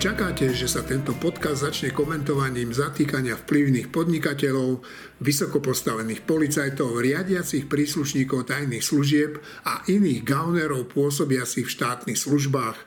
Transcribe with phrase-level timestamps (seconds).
[0.00, 4.80] čakáte, že sa tento podcast začne komentovaním zatýkania vplyvných podnikateľov,
[5.20, 9.36] vysoko postavených policajtov, riadiacich príslušníkov tajných služieb
[9.68, 12.80] a iných gaunerov pôsobiacich v štátnych službách,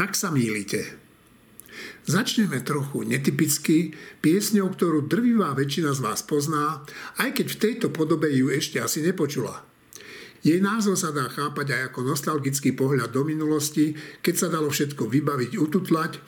[0.00, 0.96] tak sa mýlite.
[2.08, 3.92] Začneme trochu netypicky,
[4.24, 6.80] piesňou, ktorú drvivá väčšina z vás pozná,
[7.20, 9.75] aj keď v tejto podobe ju ešte asi nepočula.
[10.46, 15.10] Jej názov sa dá chápať aj ako nostalgický pohľad do minulosti, keď sa dalo všetko
[15.10, 16.22] vybaviť, ututlať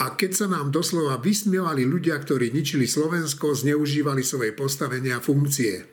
[0.00, 5.84] a keď sa nám doslova vysmievali ľudia, ktorí ničili Slovensko, zneužívali svoje postavenia a funkcie.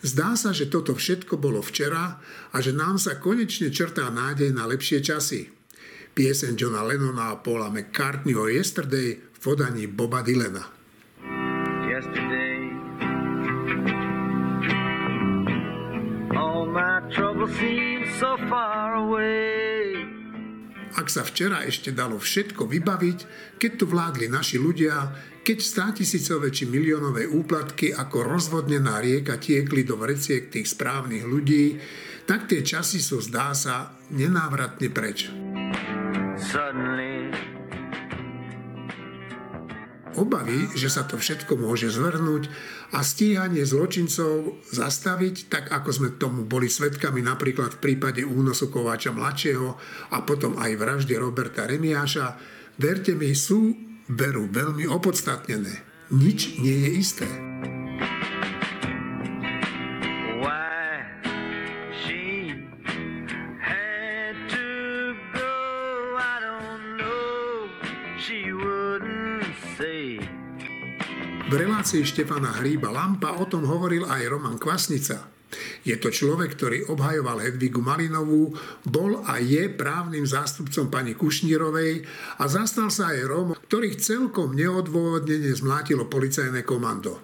[0.00, 2.16] Zdá sa, že toto všetko bolo včera
[2.48, 5.52] a že nám sa konečne črtá nádej na lepšie časy.
[6.16, 10.81] Piesen Johna Lennona a Paula McCartney o Yesterday v podaní Boba Dylana.
[20.92, 23.18] Ak sa včera ešte dalo všetko vybaviť,
[23.58, 25.10] keď tu vládli naši ľudia,
[25.42, 31.82] keď státisícové či miliónové úplatky ako rozvodnená rieka tiekli do vreciek tých správnych ľudí,
[32.30, 35.26] tak tie časy sú, zdá sa, nenávratne preč.
[36.38, 37.51] Suddenly
[40.16, 42.48] obavy, že sa to všetko môže zvrhnúť
[42.94, 49.10] a stíhanie zločincov zastaviť, tak ako sme tomu boli svetkami napríklad v prípade únosu Kováča
[49.10, 49.68] mladšieho
[50.12, 52.38] a potom aj vražde Roberta Remiáša,
[52.78, 53.74] verte mi, sú
[54.06, 55.84] veru veľmi opodstatnené.
[56.12, 57.28] Nič nie je isté.
[71.92, 75.28] V relácii Štefana Hríba Lampa o tom hovoril aj Roman Kvasnica.
[75.84, 78.48] Je to človek, ktorý obhajoval Hedvigu Malinovú,
[78.88, 82.00] bol a je právnym zástupcom pani Kušnírovej
[82.40, 87.20] a zastal sa aj Rómov, ktorých celkom neodôvodnene zmlátilo policajné komando.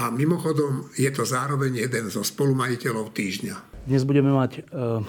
[0.00, 3.84] A mimochodom je to zároveň jeden zo spolumajiteľov týždňa.
[3.84, 5.04] Dnes budeme mať e,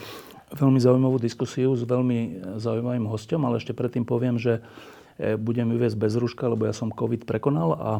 [0.52, 4.60] veľmi zaujímavú diskusiu s veľmi zaujímavým hostom, ale ešte predtým poviem, že
[5.16, 7.92] e, budem ju viesť bez rúška, lebo ja som COVID prekonal a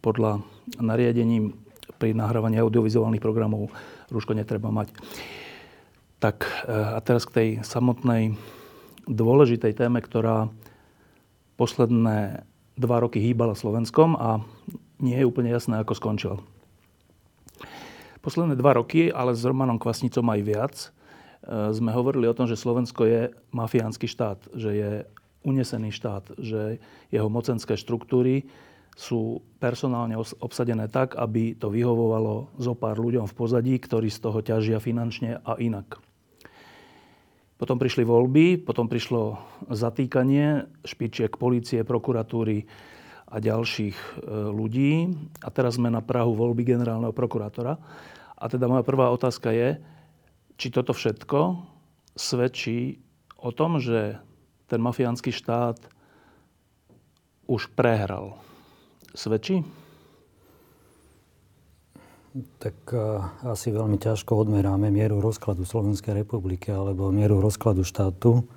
[0.00, 0.42] podľa
[0.80, 1.52] nariadení
[2.00, 3.70] pri nahrávaní audiovizuálnych programov
[4.10, 4.90] rúško netreba mať.
[6.18, 8.38] Tak a teraz k tej samotnej
[9.10, 10.50] dôležitej téme, ktorá
[11.58, 12.46] posledné
[12.78, 14.42] dva roky hýbala Slovenskom a
[15.02, 16.38] nie je úplne jasné, ako skončila.
[18.22, 20.88] Posledné dva roky, ale s Romanom Kvasnicom aj viac, e,
[21.74, 24.90] sme hovorili o tom, že Slovensko je mafiánsky štát, že je
[25.42, 26.78] unesený štát, že
[27.10, 28.46] jeho mocenské štruktúry
[28.92, 34.38] sú personálne obsadené tak, aby to vyhovovalo zo pár ľuďom v pozadí, ktorí z toho
[34.44, 35.96] ťažia finančne a inak.
[37.56, 39.38] Potom prišli voľby, potom prišlo
[39.70, 42.66] zatýkanie špičiek policie, prokuratúry
[43.32, 44.06] a ďalších e,
[44.50, 45.08] ľudí.
[45.40, 47.78] A teraz sme na Prahu voľby generálneho prokurátora.
[48.34, 49.78] A teda moja prvá otázka je,
[50.58, 51.62] či toto všetko
[52.18, 52.98] svedčí
[53.38, 54.18] o tom, že
[54.66, 55.78] ten mafiánsky štát
[57.46, 58.42] už prehral
[59.14, 59.64] svedčí?
[62.32, 68.48] Tak uh, asi veľmi ťažko odmeráme mieru rozkladu Slovenskej republiky alebo mieru rozkladu štátu.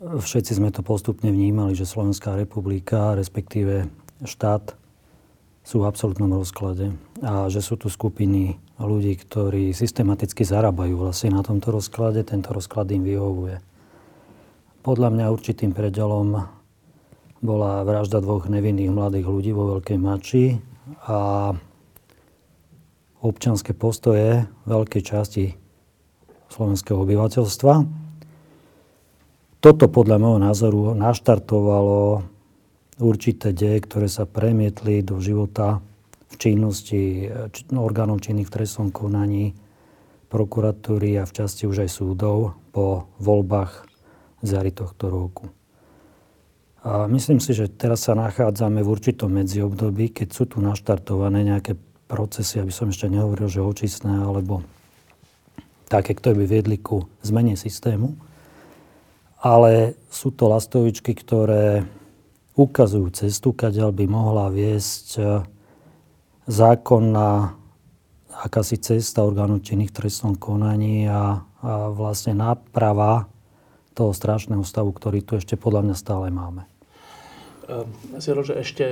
[0.00, 3.88] Všetci sme to postupne vnímali, že Slovenská republika, respektíve
[4.24, 4.76] štát,
[5.64, 6.92] sú v absolútnom rozklade
[7.24, 12.92] a že sú tu skupiny ľudí, ktorí systematicky zarábajú vlastne na tomto rozklade, tento rozklad
[12.92, 13.64] im vyhovuje.
[14.84, 16.44] Podľa mňa určitým predelom
[17.44, 20.56] bola vražda dvoch nevinných mladých ľudí vo Veľkej Mači
[21.04, 21.52] a
[23.20, 25.52] občanské postoje veľkej časti
[26.48, 27.74] slovenského obyvateľstva.
[29.60, 32.24] Toto podľa môjho názoru naštartovalo
[33.00, 35.84] určité deje, ktoré sa premietli do života
[36.32, 37.28] v činnosti
[37.72, 39.52] orgánov činných v trestnom konaní,
[40.32, 43.84] prokuratúry a v časti už aj súdov po voľbách
[44.40, 45.48] z jary tohto roku.
[46.84, 51.80] A myslím si, že teraz sa nachádzame v určitom medziobdobí, keď sú tu naštartované nejaké
[52.04, 54.60] procesy, aby som ešte nehovoril, že očistné, alebo
[55.88, 58.12] také, ktoré by viedli ku zmene systému.
[59.40, 61.88] Ale sú to lastovičky, ktoré
[62.52, 65.22] ukazujú cestu, kadiaľ by mohla viesť e,
[66.52, 67.56] zákonná
[68.44, 73.24] akási cesta orgánu činných trestnom konaní a, a vlastne náprava
[73.96, 76.73] toho strašného stavu, ktorý tu ešte podľa mňa stále máme.
[77.64, 78.84] Ja si že ešte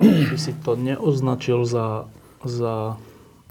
[0.00, 2.08] by si to neoznačil za,
[2.40, 2.96] za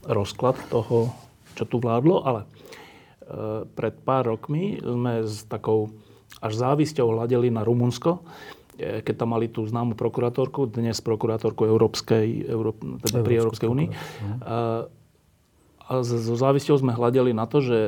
[0.07, 1.13] rozklad toho,
[1.54, 2.48] čo tu vládlo, ale e,
[3.65, 5.94] pred pár rokmi sme s takou
[6.38, 8.21] až závisťou hľadeli na Rumunsko,
[8.77, 13.89] e, keď tam mali tú známu prokurátorku, dnes prokurátorku Európskej, Euró, teda pri Európskej únii.
[14.45, 14.86] A,
[15.88, 17.80] a so závisťou sme hľadeli na to, že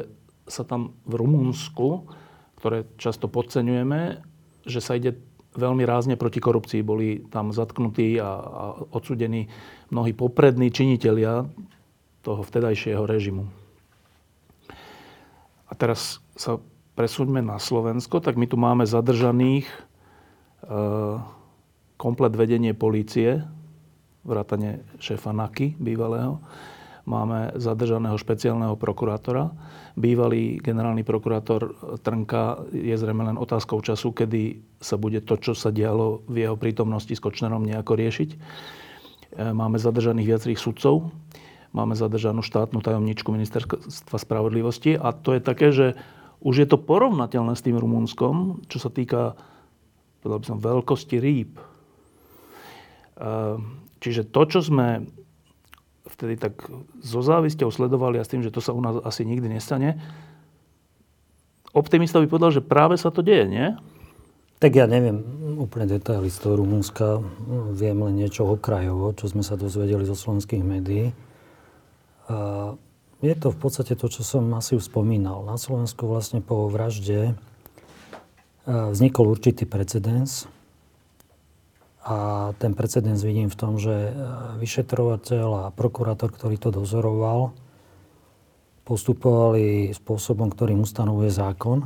[0.49, 2.09] sa tam v Rumunsku,
[2.57, 4.19] ktoré často podceňujeme,
[4.65, 6.81] že sa ide veľmi rázne proti korupcii.
[6.85, 8.63] Boli tam zatknutí a, a
[8.93, 9.49] odsudení
[9.89, 11.49] mnohí poprední činitelia
[12.21, 13.49] toho vtedajšieho režimu.
[15.69, 16.57] A teraz sa
[16.97, 19.77] presúďme na Slovensko, tak my tu máme zadržaných e,
[21.95, 23.45] komplet vedenie polície,
[24.27, 26.43] vrátane šéfa NAKY bývalého.
[27.09, 29.49] Máme zadržaného špeciálneho prokurátora.
[29.97, 31.73] Bývalý generálny prokurátor
[32.05, 36.53] Trnka je zrejme len otázkou času, kedy sa bude to, čo sa dialo v jeho
[36.53, 38.29] prítomnosti s Kočnerom nejako riešiť.
[38.29, 38.37] E,
[39.49, 41.09] máme zadržaných viacerých sudcov.
[41.73, 44.93] Máme zadržanú štátnu tajomničku ministerstva spravodlivosti.
[44.93, 45.97] A to je také, že
[46.45, 49.33] už je to porovnateľné s tým Rumunskom, čo sa týka
[50.21, 51.51] povedal by som, veľkosti rýb.
[53.19, 55.07] Ehm, čiže to, čo sme
[56.09, 56.59] vtedy tak
[56.99, 60.01] so závisťou sledovali a s tým, že to sa u nás asi nikdy nestane,
[61.71, 63.77] optimista by povedal, že práve sa to deje, nie?
[64.59, 65.23] Tak ja neviem
[65.55, 67.23] úplne detaily z toho Rumunska.
[67.71, 71.15] Viem len niečo okrajovo, čo sme sa dozvedeli zo slovenských médií.
[73.23, 75.47] Je to v podstate to, čo som asi už spomínal.
[75.47, 77.39] Na Slovensku vlastne po vražde
[78.67, 80.51] vznikol určitý precedens.
[82.09, 84.11] A ten precedens vidím v tom, že e,
[84.57, 87.53] vyšetrovateľ a prokurátor, ktorý to dozoroval,
[88.81, 91.85] postupovali spôsobom, ktorým ustanovuje zákon.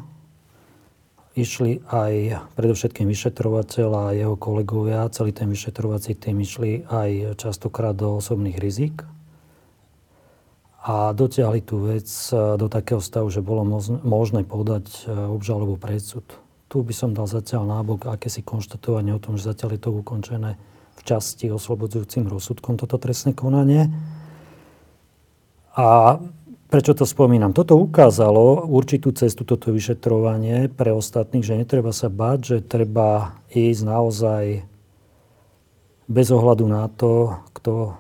[1.36, 8.24] Išli aj predovšetkým vyšetrovateľ a jeho kolegovia, celý ten vyšetrovací tým išli aj častokrát do
[8.24, 9.04] osobných rizik
[10.84, 13.68] a dotiahli tú vec e, do takého stavu, že bolo
[14.08, 16.24] možné podať e, obžalobu predsud.
[16.74, 20.58] Tu by som dal zatiaľ nábok akési konštatovanie o tom, že zatiaľ je to ukončené
[20.98, 23.94] v časti oslobodzujúcim rozsudkom toto trestné konanie.
[25.78, 26.18] A
[26.74, 27.54] prečo to spomínam?
[27.54, 33.82] Toto ukázalo určitú cestu, toto vyšetrovanie pre ostatných, že netreba sa báť, že treba ísť
[33.86, 34.66] naozaj
[36.10, 37.94] bez ohľadu na to, kto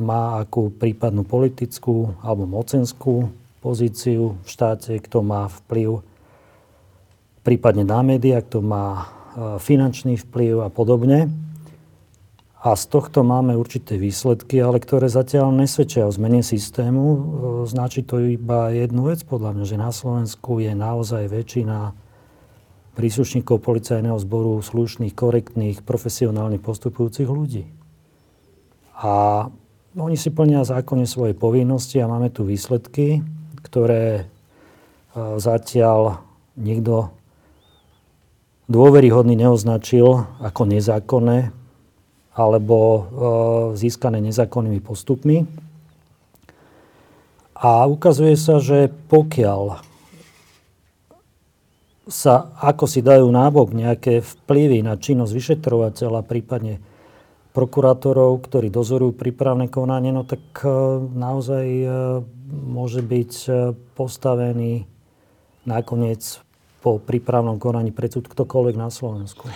[0.00, 3.28] má akú prípadnú politickú alebo mocenskú
[3.60, 6.00] pozíciu v štáte, kto má vplyv
[7.42, 9.04] prípadne na médiá, kto má e,
[9.58, 11.30] finančný vplyv a podobne.
[12.62, 17.02] A z tohto máme určité výsledky, ale ktoré zatiaľ nesvedčia o zmene systému.
[17.02, 17.18] E,
[17.66, 21.98] značí to iba jednu vec, podľa mňa, že na Slovensku je naozaj väčšina
[22.94, 27.66] príslušníkov policajného zboru slušných, korektných, profesionálne postupujúcich ľudí.
[29.02, 29.48] A
[29.98, 33.26] oni si plnia zákonne svoje povinnosti a máme tu výsledky,
[33.66, 34.24] ktoré e,
[35.42, 36.22] zatiaľ
[36.54, 37.10] nikto
[38.72, 41.52] dôveryhodný neoznačil ako nezákonné
[42.32, 43.00] alebo e,
[43.76, 45.44] získané nezákonnými postupmi.
[47.52, 49.92] A ukazuje sa, že pokiaľ
[52.08, 56.82] sa ako si dajú nábok nejaké vplyvy na činnosť vyšetrovateľa, prípadne
[57.52, 60.68] prokurátorov, ktorí dozorujú prípravné konanie, no tak e,
[61.04, 61.86] naozaj e,
[62.48, 63.50] môže byť e,
[63.92, 64.88] postavený
[65.68, 66.40] nakoniec
[66.82, 69.46] po prípravnom konaní predsud ktokoľvek na Slovensku.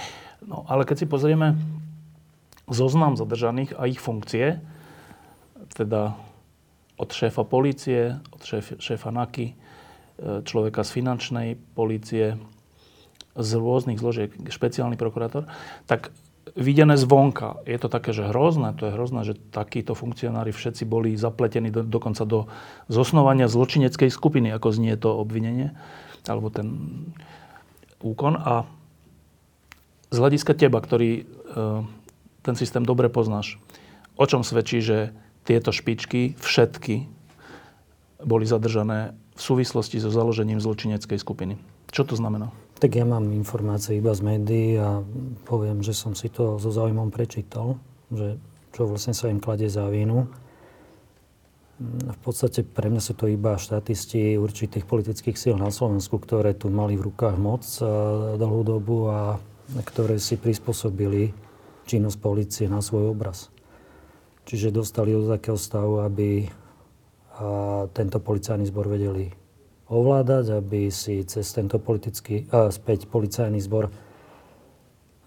[0.47, 1.59] No, ale keď si pozrieme
[2.71, 4.63] zoznam zadržaných a ich funkcie,
[5.75, 6.15] teda
[6.97, 9.59] od šéfa policie, od šéf, šéfa NAKY,
[10.47, 12.41] človeka z finančnej policie,
[13.37, 15.45] z rôznych zložiek, špeciálny prokurátor,
[15.85, 16.09] tak
[16.57, 17.61] videné zvonka.
[17.69, 21.85] Je to také, že hrozné, to je hrozné, že takíto funkcionári všetci boli zapletení do,
[21.85, 22.49] dokonca do
[22.89, 25.77] zosnovania zločineckej skupiny, ako znie to obvinenie,
[26.29, 26.69] alebo ten
[28.03, 28.37] úkon.
[28.39, 28.67] A
[30.11, 31.25] z hľadiska teba, ktorý e,
[32.47, 33.59] ten systém dobre poznáš,
[34.15, 35.13] o čom svedčí, že
[35.47, 37.07] tieto špičky všetky
[38.23, 41.55] boli zadržané v súvislosti so založením zločineckej skupiny.
[41.93, 42.51] Čo to znamená?
[42.77, 45.01] Tak ja mám informácie iba z médií a
[45.49, 47.81] poviem, že som si to so zaujímom prečítal,
[48.13, 48.37] že
[48.77, 50.29] čo vlastne sa im kladie za vínu.
[51.77, 56.73] V podstate pre mňa sú to iba štatisti určitých politických síl na Slovensku, ktoré tu
[56.73, 57.69] mali v rukách moc
[58.41, 59.37] dlhú dobu a
[59.85, 61.37] ktoré si prispôsobili
[61.85, 63.53] činnosť policie na svoj obraz.
[64.49, 66.49] Čiže dostali do takého stavu, aby
[67.93, 69.29] tento policajný zbor vedeli
[69.93, 73.93] ovládať, aby si cez tento politický, uh, späť policajný zbor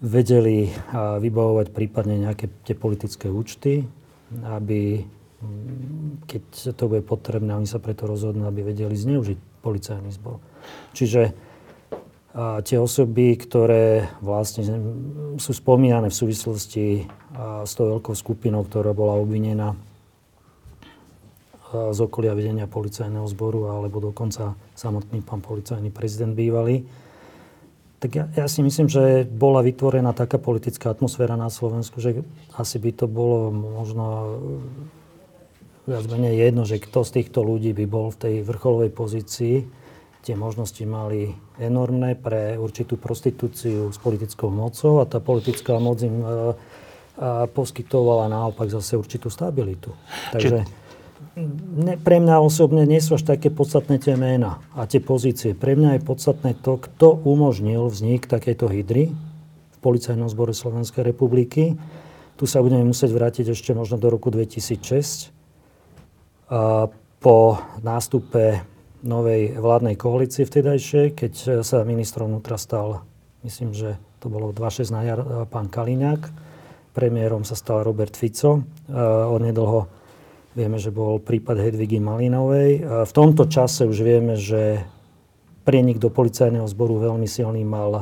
[0.00, 3.84] vedeli vybavovať prípadne nejaké tie politické účty,
[4.48, 5.04] aby
[6.28, 6.42] keď
[6.76, 10.40] to bude potrebné, oni sa preto rozhodnú, aby vedeli zneužiť policajný zbor.
[10.92, 11.32] Čiže
[12.30, 14.62] A tie osoby, ktoré vlastne
[15.42, 17.10] sú spomínané v súvislosti
[17.66, 19.74] s tou veľkou skupinou, ktorá bola obvinená
[21.70, 26.86] z okolia vedenia policajného zboru alebo dokonca samotný pán policajný prezident bývalý.
[27.98, 32.22] Tak ja, ja si myslím, že bola vytvorená taká politická atmosféra na Slovensku, že
[32.54, 34.06] asi by to bolo možno
[35.88, 39.56] viac menej jedno, že kto z týchto ľudí by bol v tej vrcholovej pozícii
[40.20, 46.20] tie možnosti mali enormné pre určitú prostitúciu s politickou mocou a tá politická moc im
[46.20, 46.26] e,
[47.20, 49.92] a poskytovala naopak zase určitú stabilitu.
[50.32, 50.64] Takže
[51.76, 55.52] ne, pre mňa osobne nie sú až také podstatné tie ména a tie pozície.
[55.52, 61.76] Pre mňa je podstatné to, kto umožnil vznik takejto hydry v Policajnom zbore Slovenskej republiky.
[62.40, 65.39] Tu sa budeme musieť vrátiť ešte možno do roku 2006.
[67.20, 67.36] Po
[67.86, 68.66] nástupe
[69.06, 73.06] novej vládnej koalície vtedajšej, keď sa ministrom vnútra stal,
[73.46, 76.50] myslím, že to bolo 2-6 na jar, pán Kaliňák.
[76.90, 78.66] Premiérom sa stal Robert Fico.
[79.30, 79.86] Onedlho
[80.58, 82.82] vieme, že bol prípad Hedvigy Malinovej.
[83.06, 84.82] V tomto čase už vieme, že
[85.62, 87.94] prienik do policajného zboru veľmi silný mal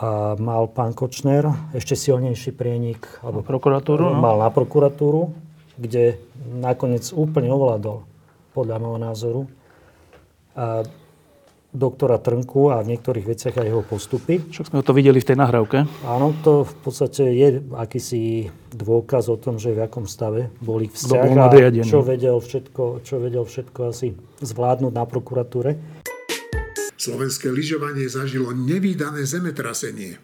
[0.00, 4.18] a mal pán Kočner, ešte silnejší prienik alebo prokuratúru, no?
[4.18, 5.30] mal na prokuratúru,
[5.76, 6.18] kde
[6.54, 8.06] nakoniec úplne ovládol
[8.54, 9.42] podľa môjho názoru,
[10.54, 10.86] a
[11.74, 14.38] doktora Trnku a v niektorých veciach aj jeho postupy.
[14.38, 15.82] Však sme to videli v tej nahrávke.
[16.06, 21.26] Áno, to v podstate je akýsi dôkaz o tom, že v akom stave boli vzťah
[21.34, 21.50] a
[21.82, 25.70] čo vedel, všetko, čo vedel všetko asi zvládnuť na prokuratúre.
[26.94, 30.22] Slovenské lyžovanie zažilo nevýdané zemetrasenie.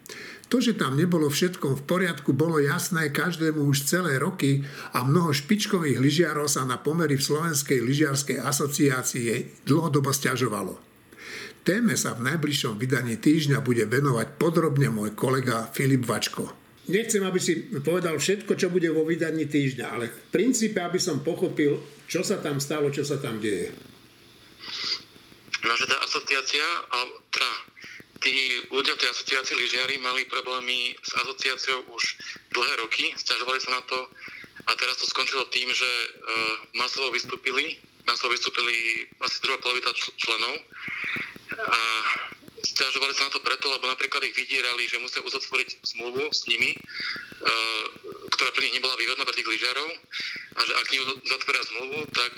[0.50, 5.30] To, že tam nebolo všetko v poriadku, bolo jasné každému už celé roky a mnoho
[5.30, 10.74] špičkových lyžiarov sa na pomery v Slovenskej lyžiarskej asociácii dlhodobo stiažovalo.
[11.62, 16.50] Téme sa v najbližšom vydaní týždňa bude venovať podrobne môj kolega Filip Vačko.
[16.90, 21.22] Nechcem, aby si povedal všetko, čo bude vo vydaní týždňa, ale v princípe, aby som
[21.22, 21.78] pochopil,
[22.10, 23.70] čo sa tam stalo, čo sa tam deje.
[25.62, 26.66] No, tá asociácia,
[27.30, 27.69] teda
[28.20, 28.34] tí
[28.68, 32.04] ľudia v tej asociácii lyžiari mali problémy s asociáciou už
[32.52, 33.98] dlhé roky, stiažovali sa na to
[34.68, 39.88] a teraz to skončilo tým, že uh, masovo vystúpili, masovo vystúpili asi druhá polovica
[40.20, 40.54] členov
[41.64, 41.80] a
[42.60, 46.76] stiažovali sa na to preto, lebo napríklad ich vydierali, že musia uzatvoriť zmluvu s nimi,
[46.76, 47.84] uh,
[48.36, 49.90] ktorá pre nich nebola výhodná pre tých lyžiarov
[50.56, 52.34] a že ak nimi zatvoria zmluvu, tak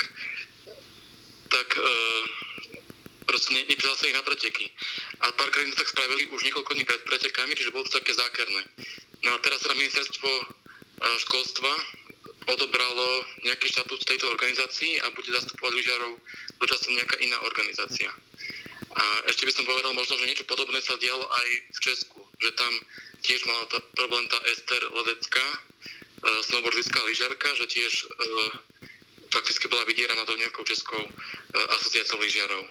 [1.53, 2.23] tak uh,
[3.25, 4.71] proste ne, neprihlásili na preteky.
[5.21, 8.63] A párkrát to tak spravili už niekoľko dní pred pretekami, čiže bolo to také zákerné.
[9.23, 10.45] No a teraz teda ministerstvo e,
[11.27, 11.73] školstva
[12.51, 13.07] odobralo
[13.47, 16.13] nejaký štatút tejto organizácii a bude zastupovať lyžiarov
[16.59, 18.11] dočasne nejaká iná organizácia.
[18.93, 22.51] A ešte by som povedal možno, že niečo podobné sa dialo aj v Česku, že
[22.59, 22.73] tam
[23.23, 25.59] tiež mala tá, problém tá Ester Ledecká, e,
[26.51, 28.07] snowboardistická lyžiarka, že tiež e,
[29.33, 31.11] fakticky bola vydieraná do nejakou českou e,
[31.79, 32.67] asociáciou lyžiarov.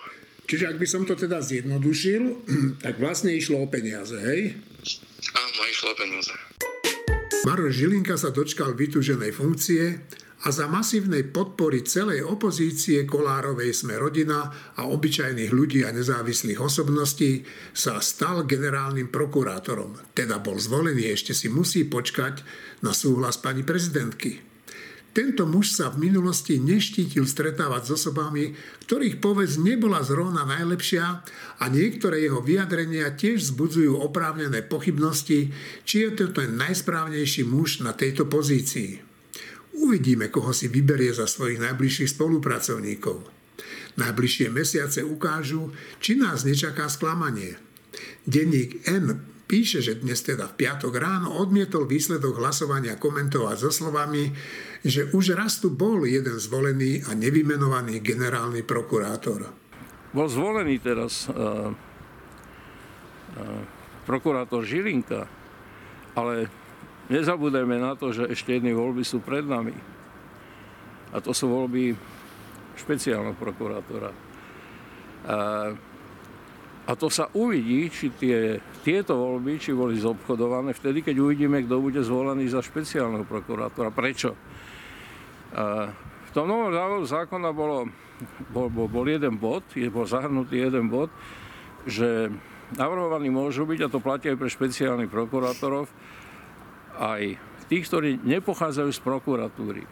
[0.52, 2.44] Čiže ak by som to teda zjednodušil,
[2.84, 4.60] tak vlastne išlo o peniaze, hej?
[5.32, 6.36] Áno, išlo o peniaze.
[7.48, 10.04] Maro Žilinka sa dočkal vytúženej funkcie
[10.44, 17.48] a za masívnej podpory celej opozície Kolárovej sme rodina a obyčajných ľudí a nezávislých osobností
[17.72, 19.96] sa stal generálnym prokurátorom.
[20.12, 22.44] Teda bol zvolený, ešte si musí počkať
[22.84, 24.51] na súhlas pani prezidentky.
[25.12, 28.56] Tento muž sa v minulosti neštítil stretávať s osobami,
[28.88, 31.06] ktorých povedz nebola zrovna najlepšia
[31.60, 35.52] a niektoré jeho vyjadrenia tiež zbudzujú oprávnené pochybnosti,
[35.84, 39.04] či je to ten najsprávnejší muž na tejto pozícii.
[39.84, 43.28] Uvidíme, koho si vyberie za svojich najbližších spolupracovníkov.
[44.00, 47.60] Najbližšie mesiace ukážu, či nás nečaká sklamanie.
[48.24, 54.32] Denník N píše, že dnes teda v piatok ráno odmietol výsledok hlasovania komentovať so slovami,
[54.82, 59.54] že už raz tu bol jeden zvolený a nevymenovaný generálny prokurátor.
[60.12, 63.62] Bol zvolený teraz uh, uh,
[64.10, 65.30] prokurátor Žilinka,
[66.18, 66.50] ale
[67.14, 69.78] nezabudeme na to, že ešte jedny voľby sú pred nami.
[71.14, 71.94] A to sú voľby
[72.82, 74.10] špeciálneho prokurátora.
[75.22, 75.78] Uh,
[76.90, 81.78] a to sa uvidí, či tie, tieto voľby, či boli zobchodované vtedy, keď uvidíme, kto
[81.78, 83.94] bude zvolený za špeciálneho prokurátora.
[83.94, 84.34] Prečo?
[85.52, 87.92] V tom novom návrhu zákona bolo,
[88.56, 91.12] bol, bol, bol jeden bod, je, bol zahrnutý jeden bod,
[91.84, 92.32] že
[92.80, 95.92] navrhovaní môžu byť, a to platí aj pre špeciálnych prokurátorov,
[96.96, 97.36] aj
[97.68, 99.84] tých, ktorí nepochádzajú z prokuratúry.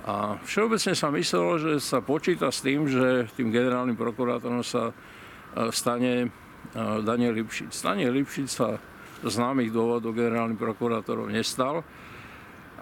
[0.00, 4.96] A všeobecne sa myslelo, že sa počíta s tým, že tým generálnym prokurátorom sa
[5.72, 6.32] stane
[7.04, 7.68] Daniel Lipšic.
[7.84, 8.80] Daniel Lipšic sa
[9.20, 11.84] z známych dôvodov generálnym prokurátorom nestal.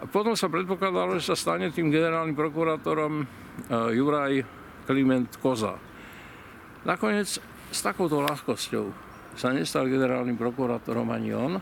[0.07, 3.27] Potom sa predpokladalo, že sa stane tým generálnym prokurátorom
[3.67, 4.47] Juraj
[4.87, 5.75] Kliment Koza.
[6.87, 7.35] Nakoniec
[7.69, 8.85] s takouto ľahkosťou
[9.35, 11.59] sa nestal generálnym prokurátorom ani on.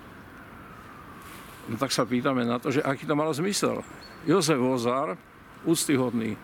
[1.67, 3.81] No tak sa pýtame na to, že aký to mal zmysel.
[4.29, 5.17] Jozef Ozár,
[5.65, 6.37] úctyhodný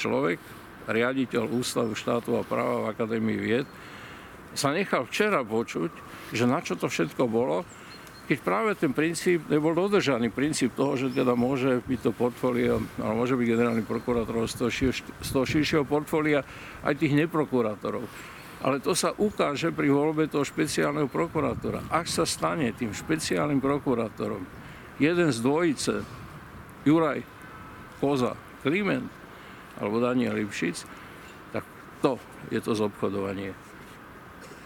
[0.00, 0.40] človek,
[0.88, 3.68] riaditeľ Ústavu štátu a práva v Akadémii vied,
[4.56, 5.92] sa nechal včera počuť,
[6.32, 7.68] že na čo to všetko bolo,
[8.22, 13.12] keď práve ten princíp, nebol dodržaný princíp toho, že teda môže byť to portfólio, ale
[13.18, 16.46] môže byť generálny prokurátor z toho, šir, z toho širšieho portfólia
[16.86, 18.06] aj tých neprokurátorov.
[18.62, 21.90] Ale to sa ukáže pri voľbe toho špeciálneho prokurátora.
[21.90, 24.46] Ak sa stane tým špeciálnym prokurátorom
[25.02, 25.94] jeden z dvojice,
[26.86, 27.26] Juraj
[27.98, 29.10] Koza, Kliment
[29.82, 30.86] alebo Daniel Lipšic,
[31.50, 31.66] tak
[31.98, 32.22] to
[32.54, 33.50] je to zobchodovanie.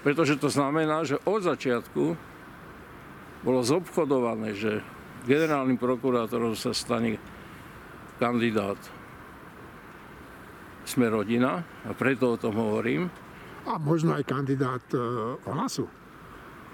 [0.04, 2.35] Pretože to znamená, že od začiatku
[3.46, 4.82] bolo zobchodované, že
[5.30, 7.22] generálnym prokurátorom sa stane
[8.18, 8.78] kandidát
[10.86, 13.06] sme rodina a preto o tom hovorím.
[13.66, 14.98] A možno aj kandidát e,
[15.46, 15.86] hlasu.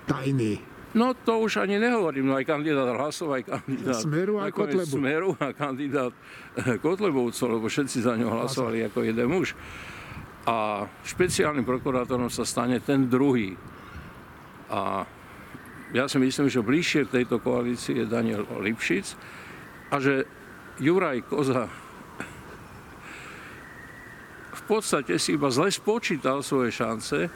[0.09, 0.61] Tajný.
[0.93, 4.97] No to už ani nehovorím, no aj kandidát hlasov, aj kandidát Smeru a Kotlebu.
[5.01, 6.13] Smeru a kandidát
[6.85, 9.57] Kotlebovcov, lebo všetci za ňo hlasovali ako jeden muž
[10.43, 13.55] a špeciálnym prokurátorom sa stane ten druhý.
[14.73, 15.07] A
[15.93, 19.17] ja si myslím, že bližšie k tejto koalícii je Daniel Lipšic
[19.93, 20.25] a že
[20.81, 21.69] Juraj Koza
[24.53, 27.29] v podstate si iba zle spočítal svoje šance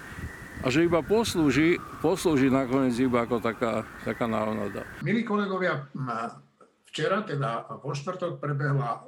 [0.63, 4.89] a že iba poslúži, poslúži nakoniec iba ako taká, taká náhoda.
[5.05, 5.85] Milí kolegovia,
[6.89, 9.05] včera, teda vo štvrtok, prebehla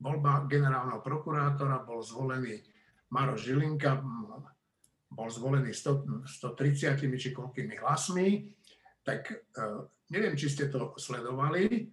[0.00, 2.60] voľba generálneho prokurátora, bol zvolený
[3.14, 4.02] Maro Žilinka,
[5.10, 8.46] bol zvolený 100, 130 či koľkými hlasmi,
[9.02, 9.36] tak e,
[10.14, 11.90] neviem, či ste to sledovali,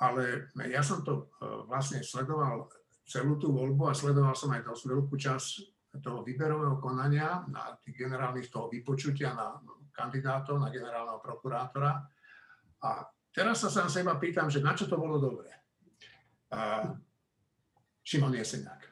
[0.00, 2.72] ale ja som to e, vlastne sledoval
[3.04, 5.50] celú tú voľbu a sledoval som aj dosť veľkú časť
[6.00, 9.60] toho výberového konania na tých generálnych toho vypočutia na
[9.94, 12.02] kandidátov, na generálneho prokurátora.
[12.82, 12.90] A
[13.30, 15.54] teraz sa sám seba pýtam, že na čo to bolo dobré.
[18.02, 18.90] Šimon Jeseniak.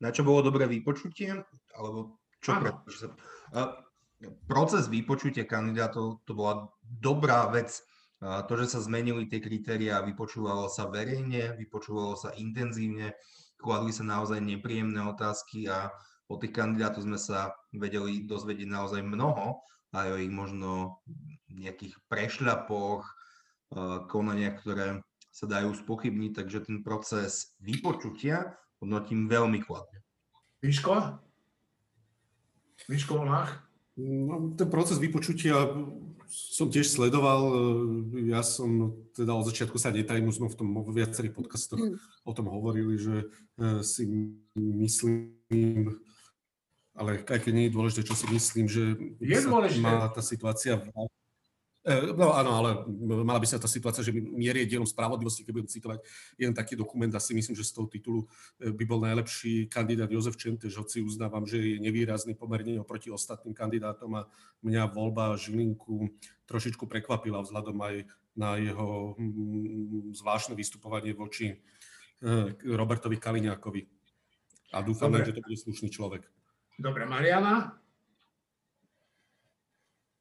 [0.00, 1.44] Na čo bolo dobré vypočutie?
[1.76, 2.70] Alebo čo pre...
[4.48, 7.76] Proces vypočutia kandidátov to bola dobrá vec.
[8.24, 13.12] To, že sa zmenili tie kritéria, vypočúvalo sa verejne, vypočúvalo sa intenzívne,
[13.60, 15.92] kladli sa naozaj nepríjemné otázky a
[16.32, 19.60] o tých kandidátov sme sa vedeli dozvedieť naozaj mnoho,
[19.92, 21.04] aj o ich možno
[21.52, 23.04] nejakých prešľapoch,
[24.08, 30.00] konania, ktoré sa dajú spochybniť, takže ten proces vypočutia hodnotím veľmi kladne.
[30.62, 31.20] Miško?
[32.88, 33.64] Miško Olach?
[33.96, 35.54] No, ten proces vypočutia
[36.26, 37.42] som tiež sledoval.
[38.26, 41.78] Ja som teda od začiatku sa netajím, už sme v tom v viacerých podcastoch
[42.26, 45.94] o tom hovorili, že e, si myslím,
[46.98, 50.74] ale aj keď nie je dôležité, čo si myslím, že je sa má tá situácia
[50.74, 50.90] v
[52.16, 52.70] no áno, ale
[53.24, 55.98] mala by sa tá situácia, že mierie dielom spravodlivosti, keď budem citovať
[56.40, 58.24] jeden taký dokument, asi myslím, že z toho titulu
[58.56, 63.52] e, by bol najlepší kandidát Jozef Čentež, hoci uznávam, že je nevýrazný pomerne oproti ostatným
[63.52, 64.24] kandidátom a
[64.64, 66.08] mňa voľba Žilinku
[66.48, 67.94] trošičku prekvapila vzhľadom aj
[68.32, 71.56] na jeho mm, zvláštne vystupovanie voči e,
[72.64, 73.82] Robertovi Kaliňákovi.
[74.72, 76.24] A dúfam, že to bude slušný človek.
[76.80, 77.83] Dobre, Mariana?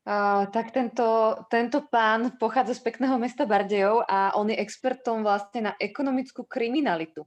[0.03, 5.73] Tak tento, tento pán pochádza z pekného mesta Bardejov a on je expertom vlastne na
[5.79, 7.23] ekonomickú kriminalitu.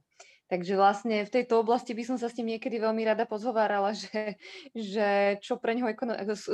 [0.47, 4.39] Takže vlastne v tejto oblasti by som sa s tým niekedy veľmi rada pozhovárala, že,
[4.71, 5.91] že čo pre neho,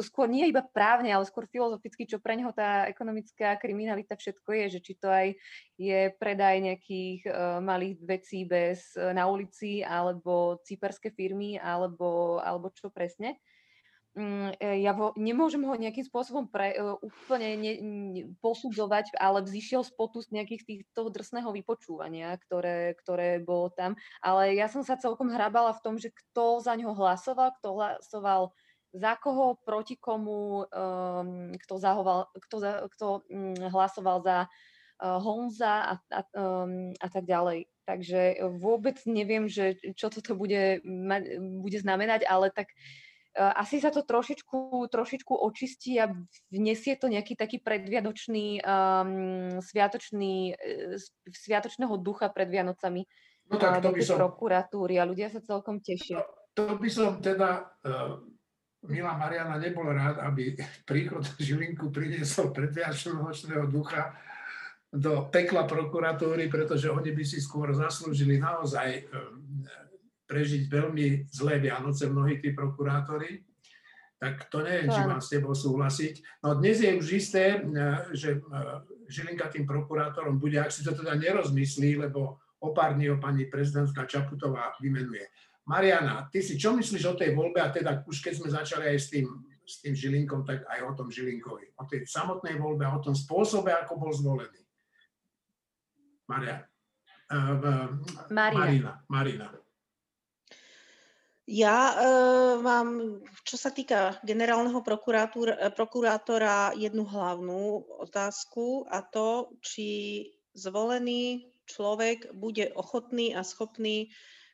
[0.02, 4.66] skôr nie iba právne, ale skôr filozoficky, čo pre neho tá ekonomická kriminalita všetko je,
[4.74, 5.38] že či to aj
[5.78, 12.74] je predaj nejakých uh, malých vecí bez, uh, na ulici, alebo cíperské firmy, alebo, alebo
[12.74, 13.38] čo presne.
[14.14, 19.42] Mm, e, ja vo, nemôžem ho nejakým spôsobom pre, uh, úplne ne, ne, posudzovať, ale
[19.42, 23.98] vzýšiel z potu z nejakých tých, toho drsného vypočúvania, ktoré, ktoré bolo tam.
[24.22, 28.42] Ale ja som sa celkom hrabala v tom, že kto za ňo hlasoval, kto hlasoval
[28.94, 35.90] za koho, proti komu, um, kto, zahoval, kto, za, kto um, hlasoval za uh, Honza
[35.90, 37.66] a, a, um, a tak ďalej.
[37.90, 40.86] Takže vôbec neviem, že čo toto bude,
[41.66, 42.78] bude znamenať, ale tak uh,
[43.34, 46.14] asi sa to trošičku, trošičku očistí a
[46.54, 53.02] vnesie to nejaký taký predvianočný, um, sviatočný, uh, sviatočného ducha pred Vianocami
[53.50, 56.22] no tak, to by som, prokuratúry a ľudia sa celkom tešia.
[56.54, 58.22] to by som teda, uh,
[58.86, 60.54] milá Mariana, nebol rád, aby
[60.86, 64.14] príchod Žilinku priniesol predviačnočného ducha
[64.94, 69.66] do pekla prokuratúry, pretože oni by si skôr zaslúžili naozaj um,
[70.28, 73.44] prežiť veľmi zlé Vianoce mnohí tí prokurátori.
[74.24, 76.40] Tak to neviem, či mám s tebou súhlasiť.
[76.48, 77.60] No dnes je už isté,
[78.16, 78.40] že
[79.12, 83.52] Žilinka tým prokurátorom bude, ak si to teda nerozmyslí, lebo o pár dní ho pani
[83.52, 85.28] prezidentka Čaputová vymenuje.
[85.68, 88.98] Mariana, ty si čo myslíš o tej voľbe a teda už keď sme začali aj
[89.00, 89.28] s tým,
[89.64, 91.76] s tým Žilinkom, tak aj o tom Žilinkovi.
[91.80, 94.64] O tej samotnej voľbe a o tom spôsobe, ako bol zvolený.
[96.32, 96.64] Maria.
[97.28, 98.00] Uh,
[98.32, 98.60] Marina.
[98.60, 98.92] Marina.
[99.12, 99.48] Marina.
[101.44, 101.96] Ja e,
[102.64, 104.80] mám, čo sa týka generálneho
[105.76, 109.88] prokurátora, jednu hlavnú otázku a to, či
[110.56, 114.08] zvolený človek bude ochotný a schopný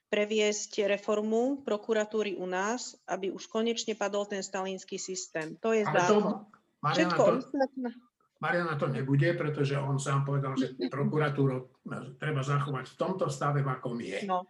[0.09, 5.61] previesť reformu prokuratúry u nás, aby už konečne padol ten stalínsky systém.
[5.61, 6.49] To je zákon.
[6.81, 7.25] Mariana, to,
[8.41, 11.69] Mariana to nebude, pretože on sám povedal, že prokuratúru
[12.17, 14.25] treba zachovať v tomto stave, v akom je.
[14.25, 14.49] No,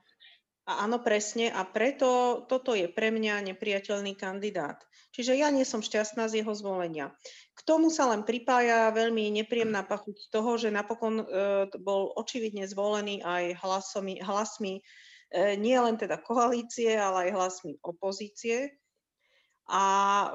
[0.78, 1.50] áno, presne.
[1.50, 4.78] A preto toto je pre mňa nepriateľný kandidát.
[5.10, 7.10] Čiže ja nie som šťastná z jeho zvolenia.
[7.58, 11.26] K tomu sa len pripája veľmi nepríjemná pachuť toho, že napokon e,
[11.82, 14.82] bol očividne zvolený aj hlasmi, hlasmi e,
[15.58, 18.78] nie len teda koalície, ale aj hlasmi opozície.
[19.66, 20.28] A e,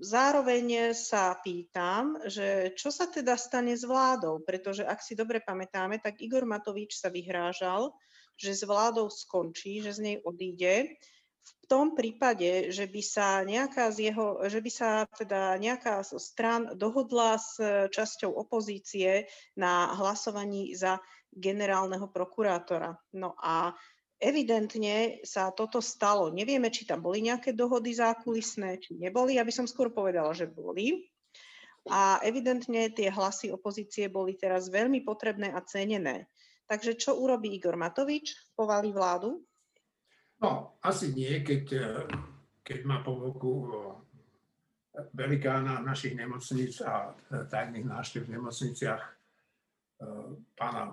[0.00, 6.00] zároveň sa pýtam, že čo sa teda stane s vládou, pretože ak si dobre pamätáme,
[6.00, 7.92] tak Igor Matovič sa vyhrážal,
[8.36, 10.96] že s vládou skončí, že z nej odíde,
[11.44, 16.20] v tom prípade, že by sa nejaká z jeho, že by sa teda nejaká z
[16.20, 17.56] strán dohodla s
[17.88, 21.00] časťou opozície na hlasovaní za
[21.32, 22.96] generálneho prokurátora.
[23.16, 23.72] No a
[24.20, 26.28] evidentne sa toto stalo.
[26.32, 29.36] Nevieme, či tam boli nejaké dohody zákulisné, či neboli.
[29.36, 31.12] Ja by som skôr povedala, že boli.
[31.84, 36.32] A evidentne tie hlasy opozície boli teraz veľmi potrebné a cenené.
[36.64, 38.56] Takže čo urobí Igor Matovič?
[38.56, 39.44] Povalí vládu?
[40.40, 42.04] No, asi nie, keď, eh,
[42.64, 49.02] keď má po boku eh, velikána našich nemocníc a eh, tajných návštev v nemocniciach
[50.58, 50.90] pána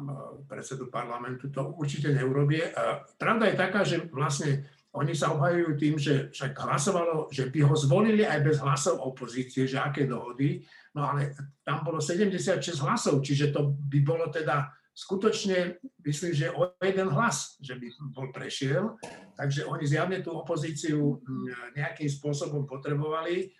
[0.47, 2.69] predsedu parlamentu, to určite neurobie.
[3.17, 7.75] Pravda je taká, že vlastne oni sa obhajujú tým, že však hlasovalo, že by ho
[7.75, 10.63] zvolili aj bez hlasov opozície, že aké dohody,
[10.95, 11.33] no ale
[11.65, 17.57] tam bolo 76 hlasov, čiže to by bolo teda skutočne myslím, že o jeden hlas,
[17.63, 18.95] že by bol prešiel.
[19.39, 21.19] Takže oni zjavne tú opozíciu
[21.75, 23.51] nejakým spôsobom potrebovali.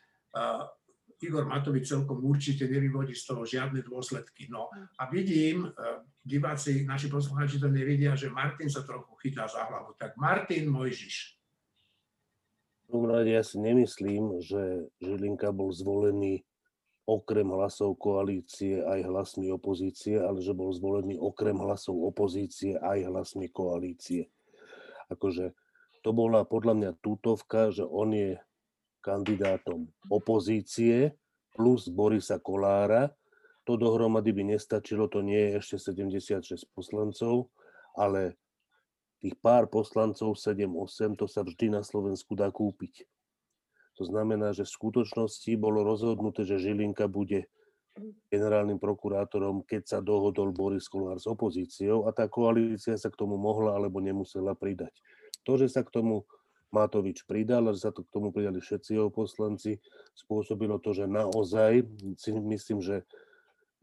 [1.21, 4.49] Igor Matovič celkom určite nevyvodí z toho žiadne dôsledky.
[4.49, 9.69] No a vidím, e, diváci, naši poslucháči to nevidia, že Martin sa trochu chytá za
[9.69, 9.93] hlavu.
[10.01, 11.37] Tak Martin Mojžiš.
[12.91, 16.43] V ja si nemyslím, že Žilinka bol zvolený
[17.05, 23.49] okrem hlasov koalície aj hlasmi opozície, ale že bol zvolený okrem hlasov opozície aj hlasmi
[23.49, 24.29] koalície.
[25.09, 25.51] Akože
[26.01, 28.37] to bola podľa mňa tutovka, že on je
[29.01, 31.13] kandidátom opozície
[31.57, 33.11] plus Borisa Kolára.
[33.69, 37.53] To dohromady by nestačilo, to nie je ešte 76 poslancov,
[37.93, 38.37] ale
[39.21, 43.05] tých pár poslancov, 7-8, to sa vždy na Slovensku dá kúpiť.
[44.01, 47.45] To znamená, že v skutočnosti bolo rozhodnuté, že Žilinka bude
[48.33, 53.37] generálnym prokurátorom, keď sa dohodol Boris Kolár s opozíciou a tá koalícia sa k tomu
[53.37, 54.89] mohla alebo nemusela pridať.
[55.45, 56.25] To, že sa k tomu
[56.73, 59.77] Matovič pridal a že sa to k tomu pridali všetci jeho poslanci,
[60.17, 61.85] spôsobilo to, že naozaj
[62.17, 63.05] si myslím, že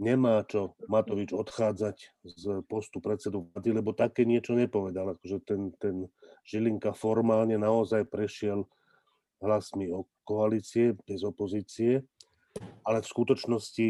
[0.03, 5.15] nemá čo Matovič odchádzať z postu predsedu vlády, lebo také niečo nepovedal.
[5.15, 6.11] Akože ten, ten
[6.43, 8.67] Žilinka formálne naozaj prešiel
[9.41, 12.03] hlasmi o koalície bez opozície,
[12.83, 13.87] ale v skutočnosti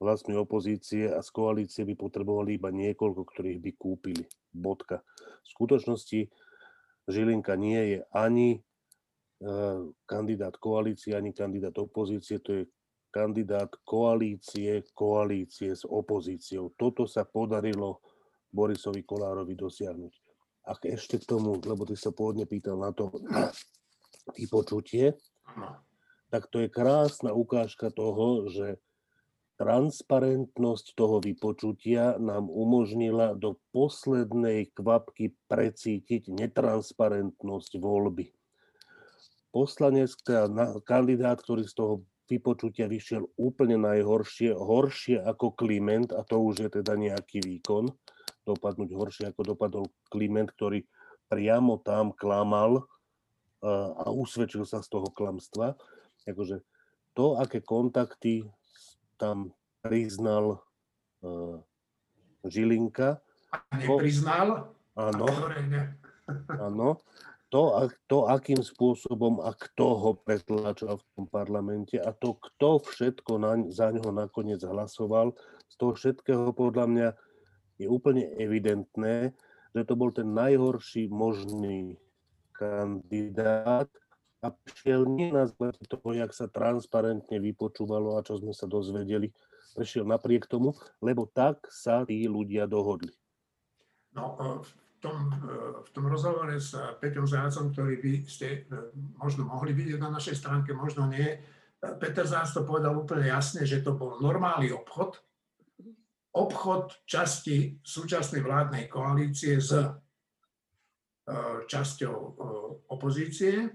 [0.00, 4.24] hlasmi opozície a z koalície by potrebovali iba niekoľko, ktorých by kúpili.
[4.50, 5.04] Bodka.
[5.44, 6.26] V skutočnosti
[7.06, 8.60] Žilinka nie je ani e,
[10.08, 12.62] kandidát koalície, ani kandidát opozície, to je
[13.12, 16.72] kandidát koalície, koalície s opozíciou.
[16.78, 18.00] Toto sa podarilo
[18.50, 20.14] Borisovi Kolárovi dosiahnuť.
[20.70, 23.10] A ešte k tomu, lebo ty sa pôvodne pýtal na to,
[24.34, 25.18] vypočutie,
[26.30, 28.78] tak to je krásna ukážka toho, že
[29.60, 38.32] transparentnosť toho vypočutia nám umožnila do poslednej kvapky precítiť netransparentnosť voľby.
[39.52, 40.16] Poslanec,
[40.88, 41.94] kandidát, ktorý z toho
[42.30, 47.90] vypočutia vyšiel úplne najhoršie, horšie ako Kliment, a to už je teda nejaký výkon,
[48.46, 50.86] dopadnúť horšie ako dopadol Kliment, ktorý
[51.26, 52.86] priamo tam klamal,
[53.60, 53.72] a,
[54.04, 55.76] a usvedčil sa z toho klamstva.
[56.24, 56.64] Akože
[57.16, 58.48] to, aké kontakty
[59.20, 59.52] tam
[59.84, 60.64] priznal
[61.24, 61.60] uh,
[62.44, 63.20] Žilinka.
[63.52, 64.72] A nepriznal?
[64.96, 65.26] Áno.
[66.66, 67.00] Áno.
[67.50, 73.42] To, to, akým spôsobom a kto ho pretláčal v tom parlamente a to, kto všetko
[73.42, 75.34] na, za ňoho nakoniec hlasoval,
[75.66, 77.08] z toho všetkého podľa mňa
[77.82, 79.34] je úplne evidentné,
[79.74, 81.98] že to bol ten najhorší možný
[82.60, 83.88] kandidát
[84.44, 89.32] a prišiel nie na základe toho, jak sa transparentne vypočúvalo a čo sme sa dozvedeli,
[89.72, 93.12] prešiel napriek tomu, lebo tak sa tí ľudia dohodli.
[94.12, 94.70] No, v
[95.00, 95.32] tom,
[95.86, 100.36] v tom rozhovore s Peťom Zácom, ktorý by ste e, možno mohli vidieť na našej
[100.36, 101.40] stránke, možno nie,
[101.80, 105.16] Peter Zác to povedal úplne jasne, že to bol normálny obchod,
[106.36, 109.88] obchod časti súčasnej vládnej koalície s e,
[111.66, 112.30] časťou e,
[112.90, 113.70] opozície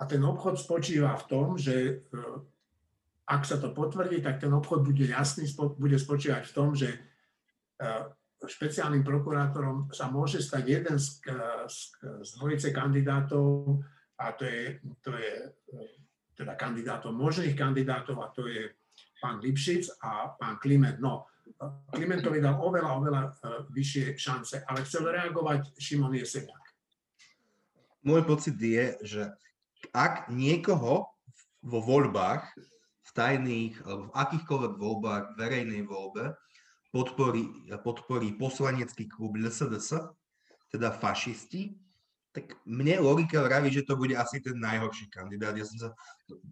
[0.00, 2.04] a ten obchod spočíva v tom, že
[3.30, 5.46] ak sa to potvrdí, tak ten obchod bude jasný,
[5.78, 6.98] bude spočívať v tom, že
[8.40, 11.20] špeciálnym prokurátorom sa môže stať jeden z,
[11.68, 11.78] z,
[12.24, 13.78] z dvojice kandidátov
[14.16, 15.32] a to je, to je
[16.36, 18.72] teda kandidátov, možných kandidátov a to je
[19.20, 20.96] pán Lipšic a pán Kliment.
[20.96, 21.28] No,
[21.92, 23.22] Klimentovi dal oveľa, oveľa
[23.68, 26.69] vyššie šance, ale chcel reagovať Šimon Jeseniak.
[28.00, 29.22] Môj pocit je, že
[29.92, 31.08] ak niekoho
[31.60, 32.48] vo voľbách,
[33.10, 36.30] v tajných alebo v akýchkoľvek voľbách, verejnej voľbe,
[36.94, 40.14] podporí, podporí poslanecký klub LSDS,
[40.70, 41.74] teda fašisti,
[42.30, 45.50] tak mne logika vraví, že to bude asi ten najhorší kandidát.
[45.58, 45.88] Ja som sa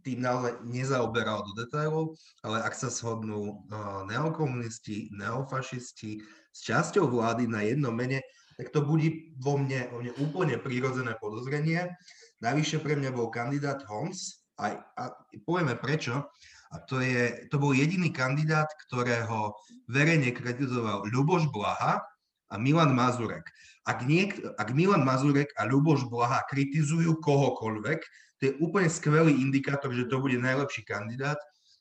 [0.02, 6.18] tým naozaj nezaoberal do detailov, ale ak sa shodnú uh, neokomunisti, neofašisti
[6.50, 8.18] s časťou vlády na jednom mene,
[8.58, 11.94] tak to bude vo mne, vo mne úplne prírodzené podozrenie.
[12.42, 15.14] Navyše pre mňa bol kandidát Hons, aj, a
[15.46, 16.26] povieme prečo,
[16.68, 19.54] a to, je, to bol jediný kandidát, ktorého
[19.88, 22.02] verejne kritizoval Ľuboš Blaha
[22.50, 23.46] a Milan Mazurek.
[23.88, 28.00] Ak, niek- ak Milan Mazurek a Ľuboš Blaha kritizujú kohokoľvek,
[28.38, 31.38] to je úplne skvelý indikátor, že to bude najlepší kandidát.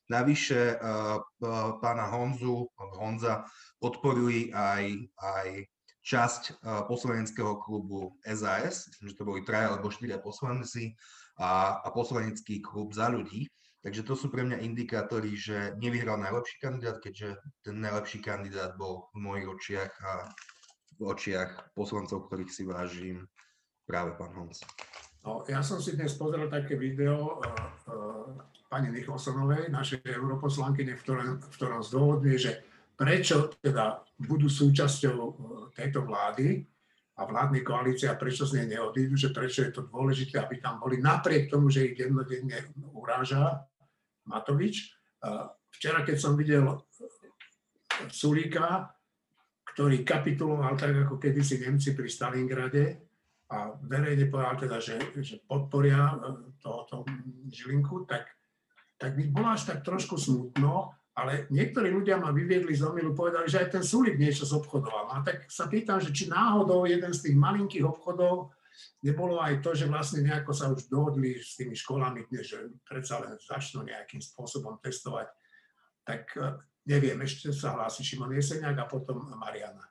[0.07, 3.43] Navyše uh, uh, pána Honzu, Honza
[3.83, 4.83] podporujú aj,
[5.19, 5.47] aj
[6.07, 10.95] časť uh, poslaneckého klubu SAS, myslím, že to boli traja alebo štyria poslanci
[11.35, 13.51] a, a poslanecký klub za ľudí.
[13.83, 19.11] Takže to sú pre mňa indikátory, že nevyhral najlepší kandidát, keďže ten najlepší kandidát bol
[19.15, 20.11] v mojich očiach a
[20.97, 23.27] v očiach poslancov, ktorých si vážim,
[23.85, 24.59] práve pán Honc.
[25.23, 27.51] No, ja som si dnes pozrel také video uh,
[27.91, 28.31] uh,
[28.71, 32.51] pani Nicholsonovej, našej europoslankyne, v ktorom, v ktorom zdôvodňuje, že
[32.97, 35.33] prečo teda budú súčasťou uh,
[35.77, 36.65] tejto vlády
[37.17, 40.77] a vládnej koalície a prečo z nej neodídu, že prečo je to dôležité, aby tam
[40.77, 43.65] boli napriek tomu, že ich dennodenne uráža
[44.29, 44.93] Matovič.
[45.73, 46.77] Včera, keď som videl
[48.13, 48.93] Sulíka,
[49.73, 52.85] ktorý kapituloval tak, ako kedysi Nemci pri Stalingrade
[53.49, 56.15] a verejne povedal teda, že, že podporia e,
[56.59, 57.07] tohoto
[57.47, 58.27] Žilinku, tak,
[58.99, 63.49] tak mi bolo až tak trošku smutno, ale niektorí ľudia ma vyviedli z omilu, povedali,
[63.49, 65.17] že aj ten Sulík niečo zobchodoval.
[65.17, 68.53] A tak sa pýtam, že či náhodou jeden z tých malinkých obchodov
[69.01, 73.33] nebolo aj to, že vlastne nejako sa už dohodli s tými školami, že predsa len
[73.41, 75.25] začnú nejakým spôsobom testovať.
[76.05, 79.89] Tak e, neviem, ešte sa hlási Šimon Jeseniak a potom Mariana.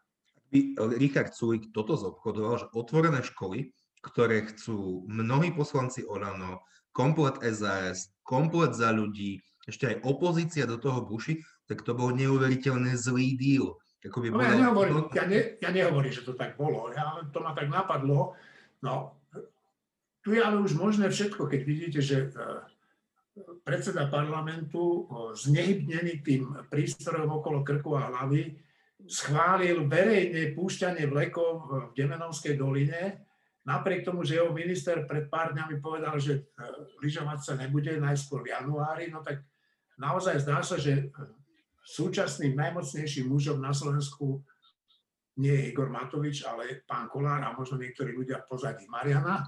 [0.94, 6.62] Richard Sulik toto zobchodoval, že otvorené školy, ktoré chcú mnohí poslanci Olano,
[6.94, 12.94] komplet SAS, komplet za ľudí, ešte aj opozícia do toho buši, tak to bol neuveriteľne
[12.94, 13.74] zlý díl.
[14.06, 16.94] Ako by no, ja, nehovorím, ja, ne, ja nehovorím, že to tak bolo.
[16.94, 18.38] Ja, to ma tak napadlo,
[18.86, 19.16] No,
[20.20, 22.30] tu je ale už možné všetko, keď vidíte, že e,
[23.64, 28.58] predseda parlamentu znehybnený tým prístrojom okolo krku a hlavy
[29.06, 33.22] schválil verejne púšťanie vlekov v Demenovskej doline,
[33.62, 36.42] napriek tomu, že jeho minister pred pár dňami povedal, že e,
[37.00, 39.46] lyžovať sa nebude najskôr v januári, no tak
[39.96, 41.04] naozaj zdá sa, že e,
[41.84, 44.44] súčasným najmocnejším mužom na Slovensku
[45.36, 48.88] nie je Igor Matovič, ale pán Kolár a možno niektorí ľudia pozadí.
[48.88, 49.44] Mariana?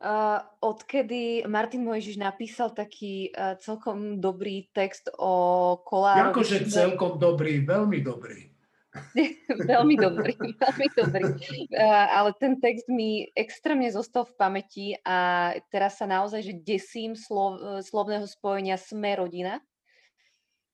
[0.00, 6.32] Uh, odkedy Martin Mojžiš napísal taký uh, celkom dobrý text o Kolárovi...
[6.32, 8.49] Akože celkom dobrý, veľmi dobrý.
[9.70, 10.34] veľmi dobrý,
[10.66, 11.24] veľmi dobrý.
[11.70, 17.14] Uh, ale ten text mi extrémne zostal v pamäti a teraz sa naozaj že desím
[17.14, 19.62] slov, slovného spojenia sme rodina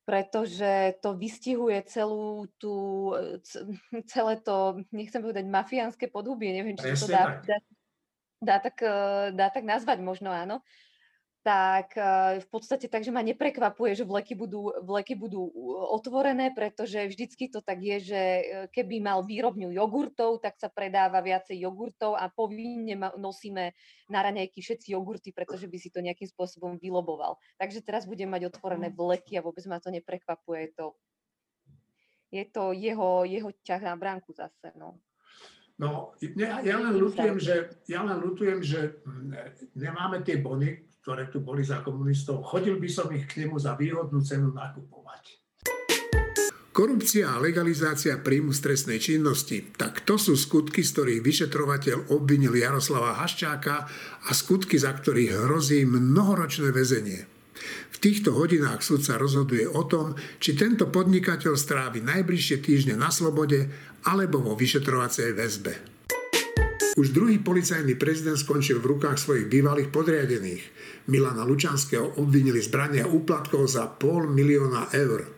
[0.07, 3.11] pretože to vystihuje celú tú,
[4.07, 7.59] celé to, nechcem povedať mafiánske podhubie, neviem, či to dá, dá,
[8.39, 8.77] dá tak,
[9.35, 10.63] dá tak nazvať možno áno,
[11.47, 15.47] tak eh, v podstate takže ma neprekvapuje, že vleky budú, vleky budú
[15.95, 18.43] otvorené, pretože vždycky to tak je, že eh,
[18.75, 23.79] keby mal výrobňu jogurtov, tak sa predáva viacej jogurtov a povinne nosíme
[24.11, 27.39] na raňajky všetci jogurty, pretože by si to nejakým spôsobom vyloboval.
[27.63, 30.67] Takže teraz budem mať otvorené vleky a vôbec ma to neprekvapuje.
[30.67, 30.87] Je to,
[32.35, 34.75] je to jeho, jeho ťah na bránku zase.
[34.75, 34.99] No.
[35.77, 39.37] No, ja, ja len lutujem, že, ja len lutujem, že hm,
[39.77, 42.41] nemáme tie bony, ktoré tu boli za komunistov.
[42.49, 45.37] Chodil by som ich k nemu za výhodnú cenu nakupovať.
[46.77, 52.53] Korupcia a legalizácia príjmu z trestnej činnosti, tak to sú skutky, z ktorých vyšetrovateľ obvinil
[52.53, 53.89] Jaroslava Haščáka
[54.29, 57.36] a skutky, za ktorých hrozí mnohoročné väzenie.
[57.93, 63.09] V týchto hodinách súd sa rozhoduje o tom, či tento podnikateľ strávi najbližšie týždne na
[63.09, 63.69] slobode
[64.05, 65.97] alebo vo vyšetrovacej väzbe.
[66.97, 70.65] Už druhý policajný prezident skončil v rukách svojich bývalých podriadených.
[71.13, 75.29] Milana Lučanského obvinili zbrania úplatkov za pol milióna eur.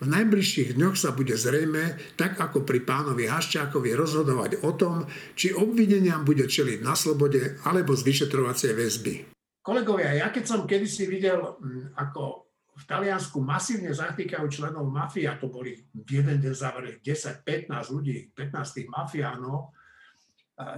[0.00, 5.04] V najbližších dňoch sa bude zrejme, tak ako pri pánovi Haščákovi, rozhodovať o tom,
[5.36, 9.33] či obvineniam bude čeliť na slobode alebo z vyšetrovacej väzby.
[9.64, 15.40] Kolegovia, ja keď som kedysi videl, mm, ako v Taliansku masívne zatýkajú členov mafie, a
[15.40, 19.72] to boli v jeden deň zavreli 10-15 ľudí, 15 tých mafiánov,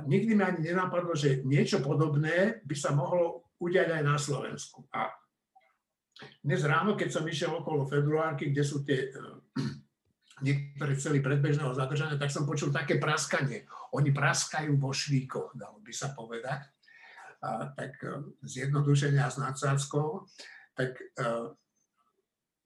[0.06, 4.88] nikdy mi ani nenapadlo, že niečo podobné by sa mohlo udiať aj na Slovensku.
[4.92, 5.12] A
[6.40, 9.36] dnes ráno, keď som išiel okolo februárky, kde sú tie uh,
[10.46, 13.68] niektoré cely predbežného zadržania, tak som počul také praskanie.
[13.92, 16.75] Oni praskajú vo švíkoch, dalo by sa povedať.
[17.76, 20.24] Tak uh, zjednodušenia s nadsádzkou.
[20.76, 21.52] Tak uh,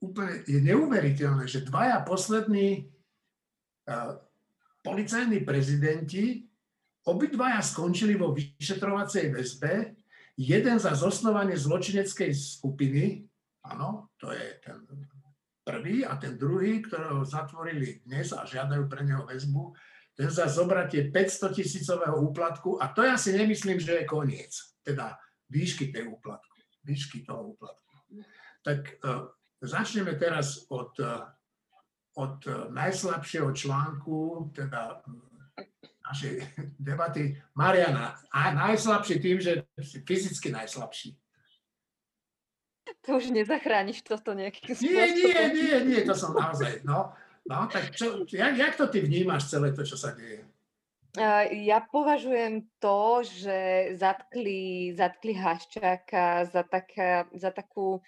[0.03, 2.91] úplne je neuveriteľné, že dvaja poslední
[3.89, 4.19] uh,
[4.83, 6.51] policajní prezidenti
[7.01, 9.97] Obidvaja skončili vo vyšetrovacej väzbe,
[10.37, 13.25] jeden za zosnovanie zločineckej skupiny,
[13.65, 14.85] áno, to je ten
[15.65, 19.73] prvý, a ten druhý, ktorého zatvorili dnes a žiadajú pre neho väzbu,
[20.19, 24.53] za zobratie 500 tisícového úplatku a to ja si nemyslím, že je koniec,
[24.85, 25.17] teda
[25.49, 27.95] výšky tej úplatku, výšky toho úplatku.
[28.61, 29.33] Tak uh,
[29.65, 31.25] začneme teraz od, uh,
[32.21, 35.01] od najslabšieho článku, teda
[36.11, 36.35] našej
[36.79, 37.39] debaty.
[37.55, 41.15] Mariana, a najslabší tým, že si fyzicky najslabší.
[43.07, 44.91] To už nezachrániš toto nejakým spôsobom.
[44.91, 46.83] Nie, nie, nie, nie, to som naozaj.
[46.83, 47.15] No,
[47.49, 50.45] no tak čo, jak, jak to ty vnímaš celé to, čo sa deje?
[51.67, 57.99] Ja považujem to, že zatkli, zatkli Haščáka za, taká, za takú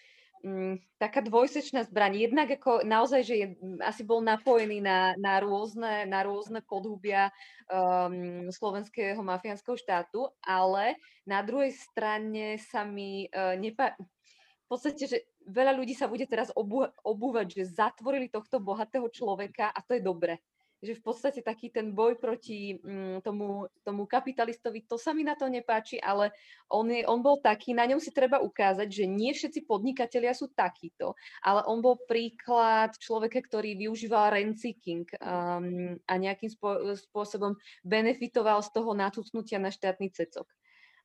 [0.43, 2.27] Mm, taká dvojsečná zbraň.
[2.27, 3.47] Jednak ako naozaj, že je,
[3.79, 7.31] asi bol napojený na, na, rôzne, na rôzne podhubia
[7.71, 15.19] um, slovenského mafiánskeho štátu, ale na druhej strane sa mi uh, nepa- v podstate, že
[15.47, 20.03] veľa ľudí sa bude teraz obú- obúvať, že zatvorili tohto bohatého človeka a to je
[20.03, 20.43] dobre
[20.83, 25.39] že v podstate taký ten boj proti mm, tomu, tomu kapitalistovi, to sa mi na
[25.39, 26.35] to nepáči, ale
[26.67, 30.51] on, je, on bol taký, na ňom si treba ukázať, že nie všetci podnikatelia sú
[30.51, 37.55] takíto, ale on bol príklad človeka, ktorý využíval rent-seeking um, a nejakým spô- spôsobom
[37.87, 40.51] benefitoval z toho natucnutia na štátny cecok.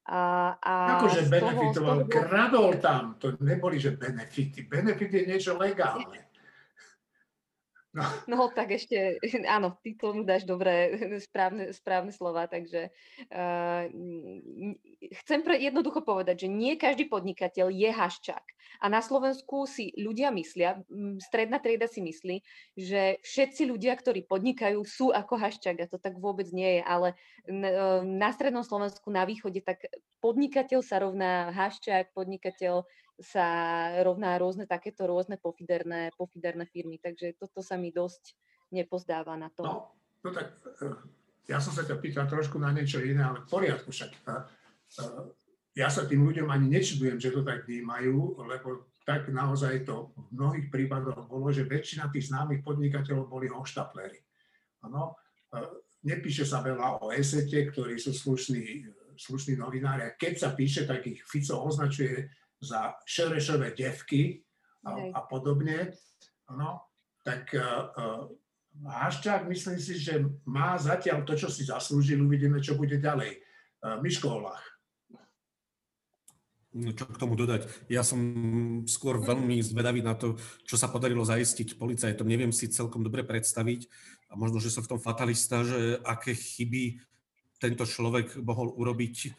[0.07, 2.11] A, a akože benefitoval, toho, toho...
[2.15, 4.63] kradol tam, to neboli, že benefity.
[4.63, 6.26] Benefit je niečo legálne.
[7.97, 8.05] No.
[8.29, 9.17] no tak ešte,
[9.49, 10.93] áno, ty tomu dáš dobré,
[11.27, 12.93] správne, správne slova, takže
[13.33, 13.89] uh,
[15.25, 18.45] chcem pre, jednoducho povedať, že nie každý podnikateľ je haščák.
[18.83, 20.77] A na Slovensku si ľudia myslia,
[21.17, 22.45] stredná trieda si myslí,
[22.77, 27.17] že všetci ľudia, ktorí podnikajú, sú ako haščák a to tak vôbec nie je, ale
[28.05, 29.87] na strednom Slovensku, na východe, tak
[30.21, 32.85] podnikateľ sa rovná haščák, podnikateľ
[33.17, 33.47] sa
[34.05, 37.01] rovná rôzne takéto rôzne pofiderné, pofiderné firmy.
[37.01, 38.37] Takže toto sa mi dosť
[38.69, 39.65] nepozdáva na to.
[39.65, 39.75] No,
[40.21, 40.93] no tak eh,
[41.49, 44.11] ja som sa ťa pýtal trošku na niečo iné, ale v poriadku však.
[44.13, 44.31] Eh,
[45.01, 45.21] eh,
[45.77, 50.35] ja sa tým ľuďom ani nečudujem, že to tak vnímajú, lebo tak naozaj to v
[50.35, 54.19] mnohých prípadoch bolo, že väčšina tých známych podnikateľov boli hoštaplery.
[54.83, 55.15] Ano,
[56.03, 60.11] nepíše sa veľa o esete, ktorí sú slušní, slušní novinári.
[60.11, 62.27] A keď sa píše, tak ich Fico označuje
[62.61, 64.41] za šerešové devky
[64.85, 65.93] a, a podobne,
[66.49, 66.81] no,
[67.21, 68.25] tak uh,
[68.85, 73.41] Haščák myslím si, že má zatiaľ to, čo si zaslúžil, uvidíme, čo bude ďalej.
[73.81, 74.63] Uh, Miško Olach.
[76.77, 77.89] No, čo k tomu dodať?
[77.89, 78.21] Ja som
[78.85, 82.29] skôr veľmi zvedavý na to, čo sa podarilo zaistiť policajtom.
[82.29, 83.89] Neviem si celkom dobre predstaviť
[84.29, 87.01] a možno, že som v tom fatalista, že aké chyby
[87.57, 89.33] tento človek mohol urobiť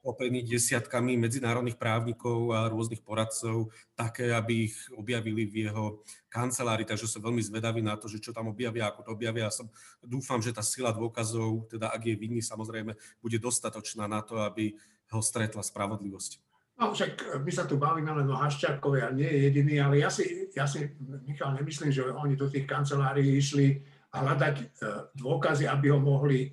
[0.00, 6.00] opený desiatkami medzinárodných právnikov a rôznych poradcov, také, aby ich objavili v jeho
[6.32, 6.88] kancelárii.
[6.88, 9.48] Takže som veľmi zvedavý na to, že čo tam objavia, ako to objavia.
[9.48, 9.68] Ja som,
[10.00, 14.72] dúfam, že tá sila dôkazov, teda ak je vinný, samozrejme, bude dostatočná na to, aby
[15.12, 16.40] ho stretla spravodlivosť.
[16.80, 20.08] No však my sa tu bavíme len o Haščákovi a nie je jediný, ale ja
[20.08, 20.96] si, ja si,
[21.28, 23.84] Michal, nemyslím, že oni do tých kancelárií išli
[24.16, 24.64] hľadať e,
[25.12, 26.50] dôkazy, aby ho mohli e,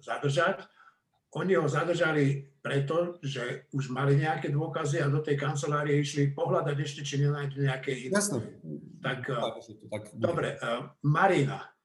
[0.00, 0.64] zadržať
[1.36, 6.76] oni ho zadržali preto, že už mali nejaké dôkazy a do tej kancelárie išli pohľadať
[6.80, 8.16] ešte, či nenájdu nejaké iné.
[8.16, 8.40] Jasne.
[9.04, 9.28] Tak,
[9.92, 11.76] tak dobre, uh, Marina.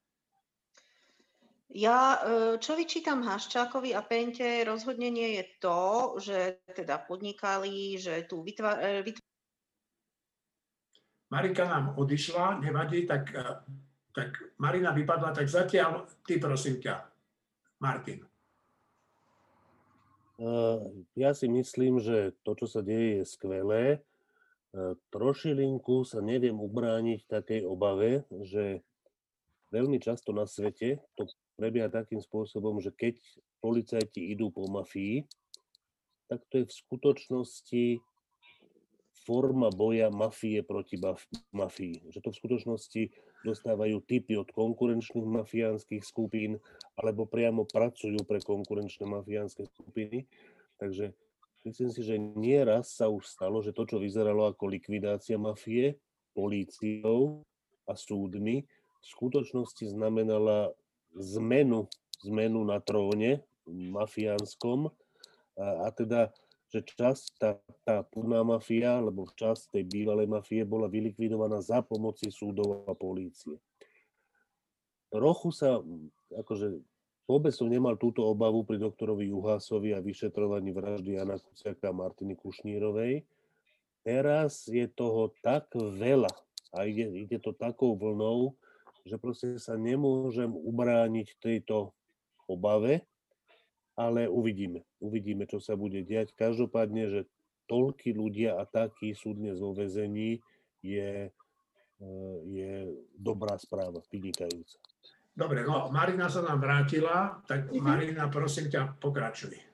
[1.71, 5.79] Ja, e, čo vyčítam Haščákovi a Pente, rozhodne nie je to,
[6.19, 9.07] že teda podnikali, že tu vytvárali...
[9.07, 9.23] Vytvá...
[11.31, 13.31] Marika nám odišla, nevadí, tak,
[14.11, 17.07] tak Marina vypadla, tak zatiaľ ty prosím ťa,
[17.79, 18.30] Martin.
[21.13, 24.01] Ja si myslím, že to, čo sa deje, je skvelé.
[25.13, 28.81] Trošilinku sa neviem ubrániť takej obave, že
[29.69, 31.29] veľmi často na svete to
[31.59, 33.21] prebieha takým spôsobom, že keď
[33.61, 35.27] policajti idú po mafii,
[36.25, 37.85] tak to je v skutočnosti
[39.25, 40.97] forma boja mafie proti
[41.53, 42.09] mafii.
[42.09, 43.01] Že to v skutočnosti
[43.45, 46.57] dostávajú typy od konkurenčných mafiánskych skupín
[46.97, 50.25] alebo priamo pracujú pre konkurenčné mafiánske skupiny.
[50.81, 51.13] Takže
[51.65, 55.97] myslím si, že nieraz sa už stalo, že to, čo vyzeralo ako likvidácia mafie
[56.33, 57.45] políciou
[57.85, 58.65] a súdmi,
[59.01, 60.71] v skutočnosti znamenala
[61.17, 61.89] zmenu,
[62.21, 64.93] zmenu na tróne mafiánskom
[65.57, 66.29] a, a teda
[66.71, 67.51] že časť, tá,
[67.83, 73.59] tá púdna mafia, alebo časť tej bývalej mafie bola vylikvidovaná za pomoci súdov a polície.
[75.11, 75.83] Trochu sa,
[76.31, 76.79] akože
[77.27, 82.39] vôbec som nemal túto obavu pri doktorovi Juhásovi a vyšetrovaní vraždy Jana Kuciaka a Martiny
[82.39, 83.27] Kušnírovej.
[84.07, 86.31] Teraz je toho tak veľa
[86.71, 88.55] a ide, ide to takou vlnou,
[89.03, 91.91] že proste sa nemôžem ubrániť tejto
[92.47, 93.03] obave,
[93.95, 94.83] ale uvidíme.
[95.01, 96.31] Uvidíme, čo sa bude diať.
[96.35, 97.21] Každopádne, že
[97.71, 100.43] toľky ľudia a takí sú dnes vo vezení,
[100.83, 101.31] je,
[101.99, 102.09] e,
[102.51, 102.71] je
[103.15, 104.75] dobrá správa, vynikajúca.
[105.31, 107.79] Dobre, no Marina sa nám vrátila, tak mhm.
[107.79, 109.70] Marina, prosím ťa, pokračuj.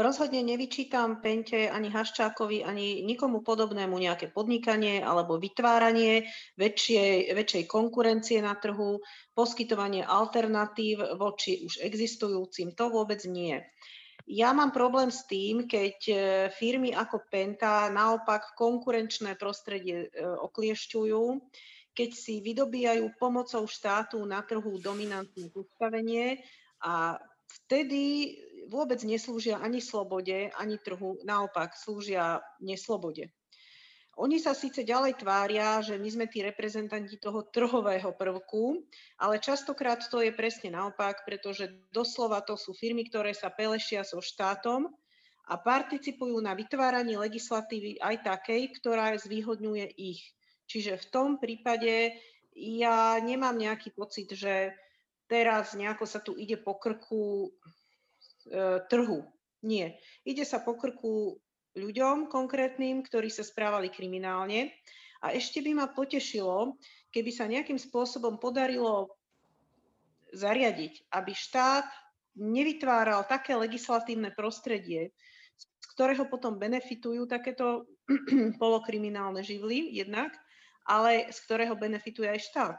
[0.00, 6.24] Rozhodne nevyčítam Pente ani Haščákovi, ani nikomu podobnému nejaké podnikanie alebo vytváranie
[6.56, 9.04] väčšej, väčšej konkurencie na trhu,
[9.36, 12.72] poskytovanie alternatív voči už existujúcim.
[12.80, 13.60] To vôbec nie.
[14.24, 16.14] Ja mám problém s tým, keď e,
[16.48, 21.22] firmy ako Penta naopak konkurenčné prostredie e, okliešťujú,
[21.92, 26.40] keď si vydobíjajú pomocou štátu na trhu dominantné postavenie
[26.80, 27.20] a
[27.66, 28.32] vtedy
[28.68, 33.32] vôbec neslúžia ani slobode, ani trhu, naopak slúžia neslobode.
[34.20, 38.84] Oni sa síce ďalej tvária, že my sme tí reprezentanti toho trhového prvku,
[39.16, 44.20] ale častokrát to je presne naopak, pretože doslova to sú firmy, ktoré sa pelešia so
[44.20, 44.92] štátom
[45.48, 50.20] a participujú na vytváraní legislatívy aj takej, ktorá zvýhodňuje ich.
[50.68, 52.12] Čiže v tom prípade
[52.52, 54.74] ja nemám nejaký pocit, že
[55.30, 57.54] teraz nejako sa tu ide po krku
[58.88, 59.24] trhu.
[59.60, 60.00] Nie.
[60.24, 61.36] Ide sa po krku
[61.76, 64.72] ľuďom konkrétnym, ktorí sa správali kriminálne.
[65.20, 66.80] A ešte by ma potešilo,
[67.12, 69.12] keby sa nejakým spôsobom podarilo
[70.32, 71.84] zariadiť, aby štát
[72.40, 75.12] nevytváral také legislatívne prostredie,
[75.60, 77.84] z ktorého potom benefitujú takéto
[78.62, 80.32] polokriminálne živly jednak,
[80.88, 82.78] ale z ktorého benefituje aj štát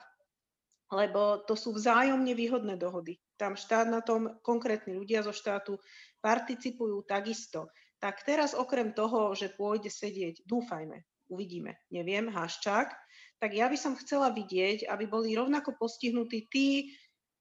[0.92, 3.16] lebo to sú vzájomne výhodné dohody.
[3.42, 5.82] Tam štát na tom, konkrétni ľudia zo štátu
[6.22, 7.74] participujú takisto.
[7.98, 11.02] Tak teraz okrem toho, že pôjde sedieť, dúfajme,
[11.34, 12.94] uvidíme, neviem, Haščák,
[13.42, 16.94] tak ja by som chcela vidieť, aby boli rovnako postihnutí tí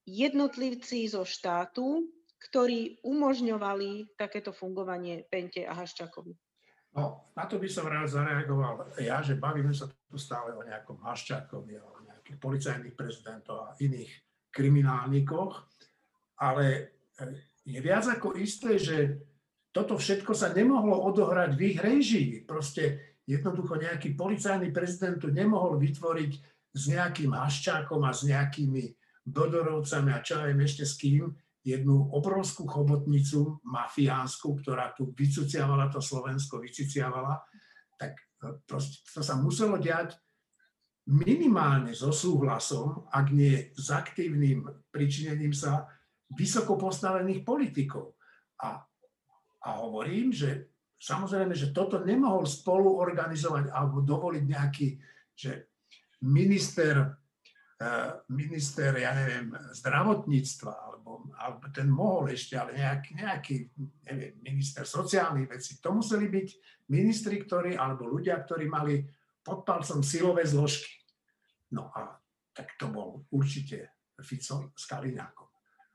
[0.08, 2.08] jednotlivci zo štátu,
[2.48, 6.32] ktorí umožňovali takéto fungovanie Pente a Haščákovi.
[6.96, 10.98] No, na to by som rád zareagoval ja, že bavíme sa tu stále o nejakom
[11.04, 14.10] Haščákovi, o nejakých policajných prezidentov a iných
[14.50, 15.69] kriminálnikoch,
[16.40, 16.80] ale e,
[17.68, 19.20] je viac ako isté, že
[19.70, 22.30] toto všetko sa nemohlo odohrať v ich režii.
[22.42, 26.32] Proste jednoducho nejaký policajný prezident tu nemohol vytvoriť
[26.74, 31.28] s nejakým haščákom a s nejakými Bodorovcami a čo aj ešte s kým,
[31.60, 37.36] jednu obrovskú chobotnicu mafiánsku, ktorá tu vycuciavala to Slovensko, vycuciavala,
[38.00, 40.16] tak e, proste to sa muselo diať
[41.10, 45.84] minimálne so súhlasom, ak nie s aktívnym pričinením sa
[46.34, 48.14] vysoko postavených politikov.
[48.62, 48.78] A,
[49.64, 50.70] a hovorím, že
[51.00, 54.88] samozrejme, že toto nemohol spolu organizovať alebo dovoliť nejaký,
[55.32, 55.72] že
[56.20, 57.16] minister,
[57.80, 63.56] eh, minister, ja neviem, zdravotníctva, alebo, alebo ten mohol ešte, ale nejaký, nejaký
[64.12, 65.80] neviem, minister sociálnych vecí.
[65.80, 66.48] To museli byť
[66.92, 69.00] ministri, ktorí, alebo ľudia, ktorí mali
[69.40, 71.00] pod palcom silové zložky.
[71.72, 72.12] No a
[72.52, 75.49] tak to bol určite Fico s Kaliňákom.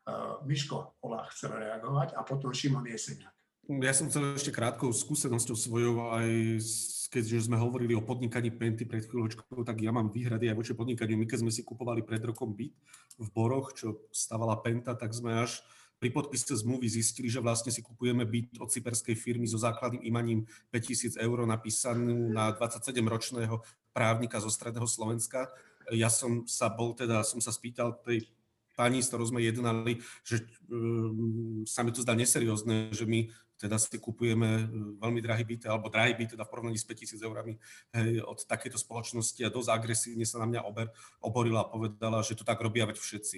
[0.06, 3.34] Uh, Miško Ola chcel reagovať a potom Šimon Jeseniak.
[3.82, 6.62] Ja som chcel ešte krátkou skúsenosťou svojou, aj
[7.10, 11.18] keď sme hovorili o podnikaní Penty pred chvíľočkou, tak ja mám výhrady aj voči podnikaniu.
[11.18, 12.78] My keď sme si kupovali pred rokom byt
[13.18, 15.66] v Boroch, čo stavala Penta, tak sme až
[15.98, 20.46] pri podpise zmluvy zistili, že vlastne si kupujeme byt od cyperskej firmy so základným imaním
[20.70, 23.64] 5000 eur napísanú na 27-ročného
[23.96, 25.50] právnika zo stredného Slovenska.
[25.90, 28.28] Ja som sa bol teda, som sa spýtal tej
[28.76, 33.80] pani, s ktorou sme jednali, že um, sa mi to zdá neseriózne, že my teda
[33.80, 34.64] si kupujeme e,
[35.00, 37.54] veľmi drahý byt, alebo drahý byt teda v porovnaní s 5000 eurami
[37.96, 40.92] hej, od takejto spoločnosti a dosť agresívne sa na mňa ober,
[41.24, 43.38] oborila a povedala, že to tak robia veď všetci.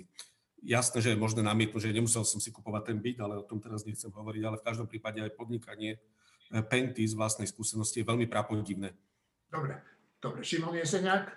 [0.65, 3.61] Jasné, že je možné namietnúť, že nemusel som si kupovať ten byt, ale o tom
[3.61, 6.01] teraz nechcem hovoriť, ale v každom prípade aj podnikanie
[6.49, 8.97] e, Penty z vlastnej skúsenosti je veľmi prapodivné.
[9.53, 9.77] Dobre,
[10.17, 10.41] dobre.
[10.41, 11.29] Šimon Jeseniak?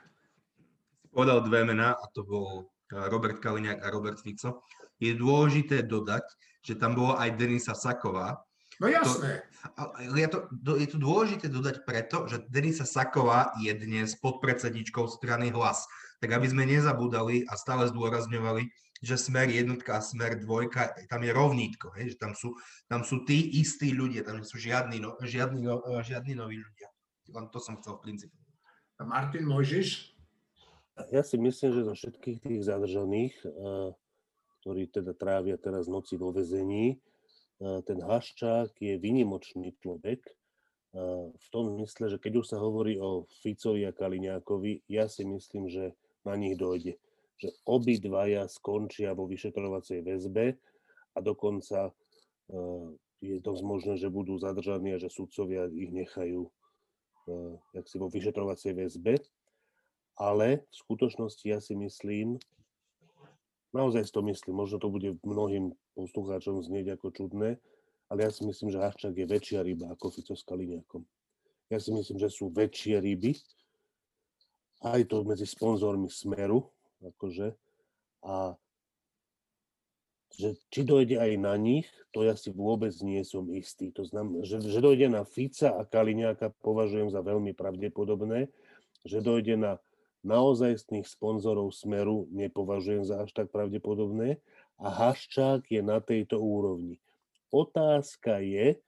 [1.12, 4.66] Povedal dve mená a to bol Robert Kaliňák a Robert Fico.
[5.00, 6.26] Je dôležité dodať,
[6.60, 8.42] že tam bola aj Denisa Saková.
[8.80, 9.44] No jasné.
[9.76, 10.38] To, je, to,
[10.76, 15.84] je to dôležité dodať preto, že Denisa Saková je dnes podpredsedničkou strany Hlas.
[16.20, 18.68] Tak aby sme nezabúdali a stále zdôrazňovali,
[19.00, 22.52] že smer jednotka a smer dvojka, tam je rovnítko, hej, že tam sú,
[22.84, 26.88] tam sú tí istí ľudia, tam sú žiadni, no, žiadni, no, žiadni noví ľudia.
[27.32, 28.36] Len to som chcel v princípe.
[29.00, 30.19] Martin Mojžiš?
[31.08, 33.34] Ja si myslím, že zo všetkých tých zadržaných,
[34.60, 37.00] ktorí teda trávia teraz noci vo vezení,
[37.60, 40.20] ten Haščák je vynimočný človek
[41.32, 45.70] v tom mysle, že keď už sa hovorí o Ficovi a Kaliňákovi, ja si myslím,
[45.70, 45.94] že
[46.26, 46.98] na nich dojde.
[47.40, 50.58] Že obidvaja skončia vo vyšetrovacej väzbe
[51.14, 51.94] a dokonca
[53.20, 56.50] je dosť možné, že budú zadržaní a že sudcovia ich nechajú
[57.74, 59.20] jak si vo vyšetrovacej väzbe
[60.20, 62.36] ale v skutočnosti ja si myslím,
[63.72, 67.56] naozaj si to myslím, možno to bude mnohým poslucháčom znieť ako čudné,
[68.12, 71.08] ale ja si myslím, že Haščák je väčšia ryba ako Fico s Kaliňákom.
[71.72, 73.32] Ja si myslím, že sú väčšie ryby,
[74.84, 76.68] aj to medzi sponzormi Smeru,
[77.00, 77.56] akože,
[78.20, 78.52] a
[80.36, 83.92] že či dojde aj na nich, to ja si vôbec nie som istý.
[83.96, 88.52] To znamená, že, že dojde na Fica a Kaliňáka považujem za veľmi pravdepodobné,
[89.04, 89.72] že dojde na
[90.26, 94.40] naozajstných sponzorov Smeru nepovažujem za až tak pravdepodobné
[94.80, 97.00] a Haščák je na tejto úrovni.
[97.50, 98.78] Otázka je,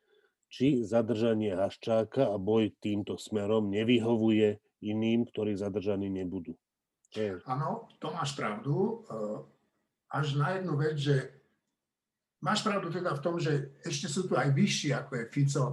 [0.52, 6.52] či zadržanie Haščáka a boj týmto smerom nevyhovuje iným, ktorí zadržaní nebudú.
[7.48, 9.04] Áno, to máš pravdu.
[9.08, 9.38] Eh,
[10.12, 11.16] až na jednu vec, že
[12.40, 15.64] máš pravdu teda v tom, že ešte sú tu aj vyšší, ako je Fico,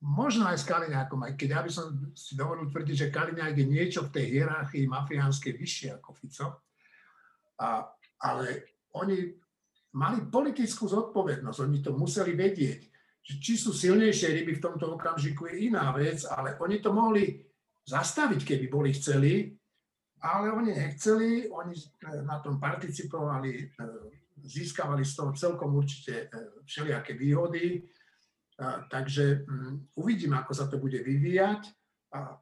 [0.00, 1.86] možno aj s Kaliňákom, aj keď ja by som
[2.16, 6.46] si dovolil tvrdiť, že Kaliňák je niečo v tej hierarchii mafiánskej vyššie ako Fico,
[7.60, 7.84] a,
[8.24, 9.28] ale oni
[9.92, 12.80] mali politickú zodpovednosť, oni to museli vedieť.
[13.20, 17.44] Že či sú silnejšie ryby v tomto okamžiku je iná vec, ale oni to mohli
[17.84, 19.52] zastaviť, keby boli chceli,
[20.24, 21.76] ale oni nechceli, oni
[22.24, 23.64] na tom participovali, e,
[24.40, 27.84] získavali z toho celkom určite e, všelijaké výhody,
[28.90, 31.64] takže um, uvidíme, ako sa to bude vyvíjať,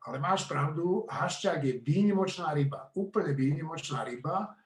[0.05, 4.57] ale máš pravdu, hašťák je výnimočná ryba, úplne výnimočná ryba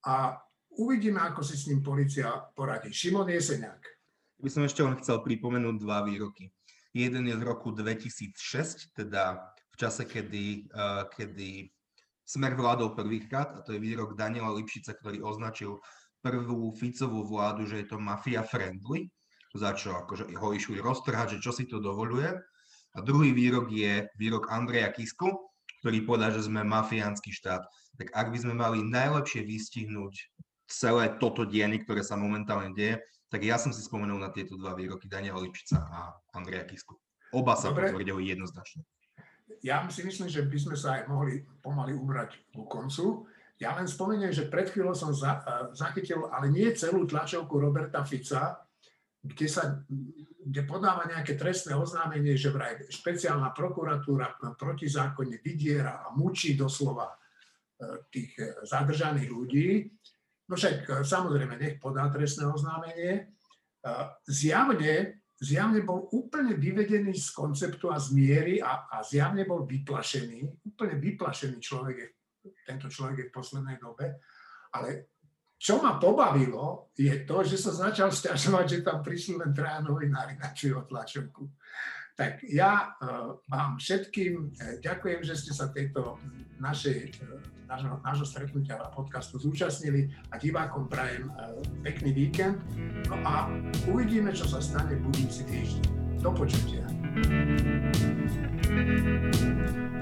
[0.00, 0.40] a
[0.80, 2.88] uvidíme, ako si s ním policia poradí.
[2.88, 3.84] Šimon Jeseniak.
[4.40, 6.48] By som ešte len chcel pripomenúť dva výroky.
[6.96, 10.72] Jeden je z roku 2006, teda v čase, kedy,
[11.12, 11.68] kedy
[12.30, 15.82] Smer vládol prvýkrát, a to je výrok Daniela Lipšica, ktorý označil
[16.22, 19.10] prvú Ficovú vládu, že je to mafia friendly
[19.54, 22.30] za čo akože ho išli roztrhať, že čo si to dovoluje.
[22.94, 25.30] A druhý výrok je výrok Andreja Kisku,
[25.82, 27.62] ktorý povedal, že sme mafiánsky štát.
[27.98, 30.14] Tak ak by sme mali najlepšie vystihnúť
[30.70, 34.74] celé toto dianie, ktoré sa momentálne deje, tak ja som si spomenul na tieto dva
[34.74, 35.98] výroky Daniela Lipšica a
[36.34, 36.98] Andreja Kisku.
[37.30, 38.82] Oba sa potvrdili jednoznačne.
[39.62, 43.26] Ja si myslím, že by sme sa aj mohli pomaly ubrať ku koncu.
[43.60, 48.02] Ja len spomeniem, že pred chvíľou som za, uh, zachytil, ale nie celú tlačovku Roberta
[48.02, 48.56] Fica,
[49.20, 49.84] kde sa
[50.40, 57.12] kde podáva nejaké trestné oznámenie, že vraj špeciálna prokuratúra protizákonne vydiera a mučí doslova
[58.08, 59.68] tých zadržaných ľudí.
[60.48, 63.30] No však samozrejme, nech podá trestné oznámenie.
[64.26, 70.66] Zjavne, zjavne bol úplne vyvedený z konceptu a z miery a, a zjavne bol vyplašený,
[70.66, 72.08] úplne vyplašený človek je,
[72.64, 74.18] tento človek je v poslednej dobe,
[74.72, 75.19] ale
[75.60, 80.40] čo ma pobavilo, je to, že sa začal stiažovať, že tam prišli len traja novinári
[80.40, 81.52] na tlačovku.
[82.16, 86.16] Tak ja uh, vám všetkým uh, ďakujem, že ste sa tejto
[86.64, 91.28] našej, uh, nášho, nášho stretnutia a podcastu zúčastnili a divákom prajem
[91.84, 92.56] pekný víkend.
[93.12, 93.52] No a
[93.84, 95.84] uvidíme, čo sa stane budúci týždeň.
[96.24, 96.84] Do počutia.
[98.70, 99.99] thank you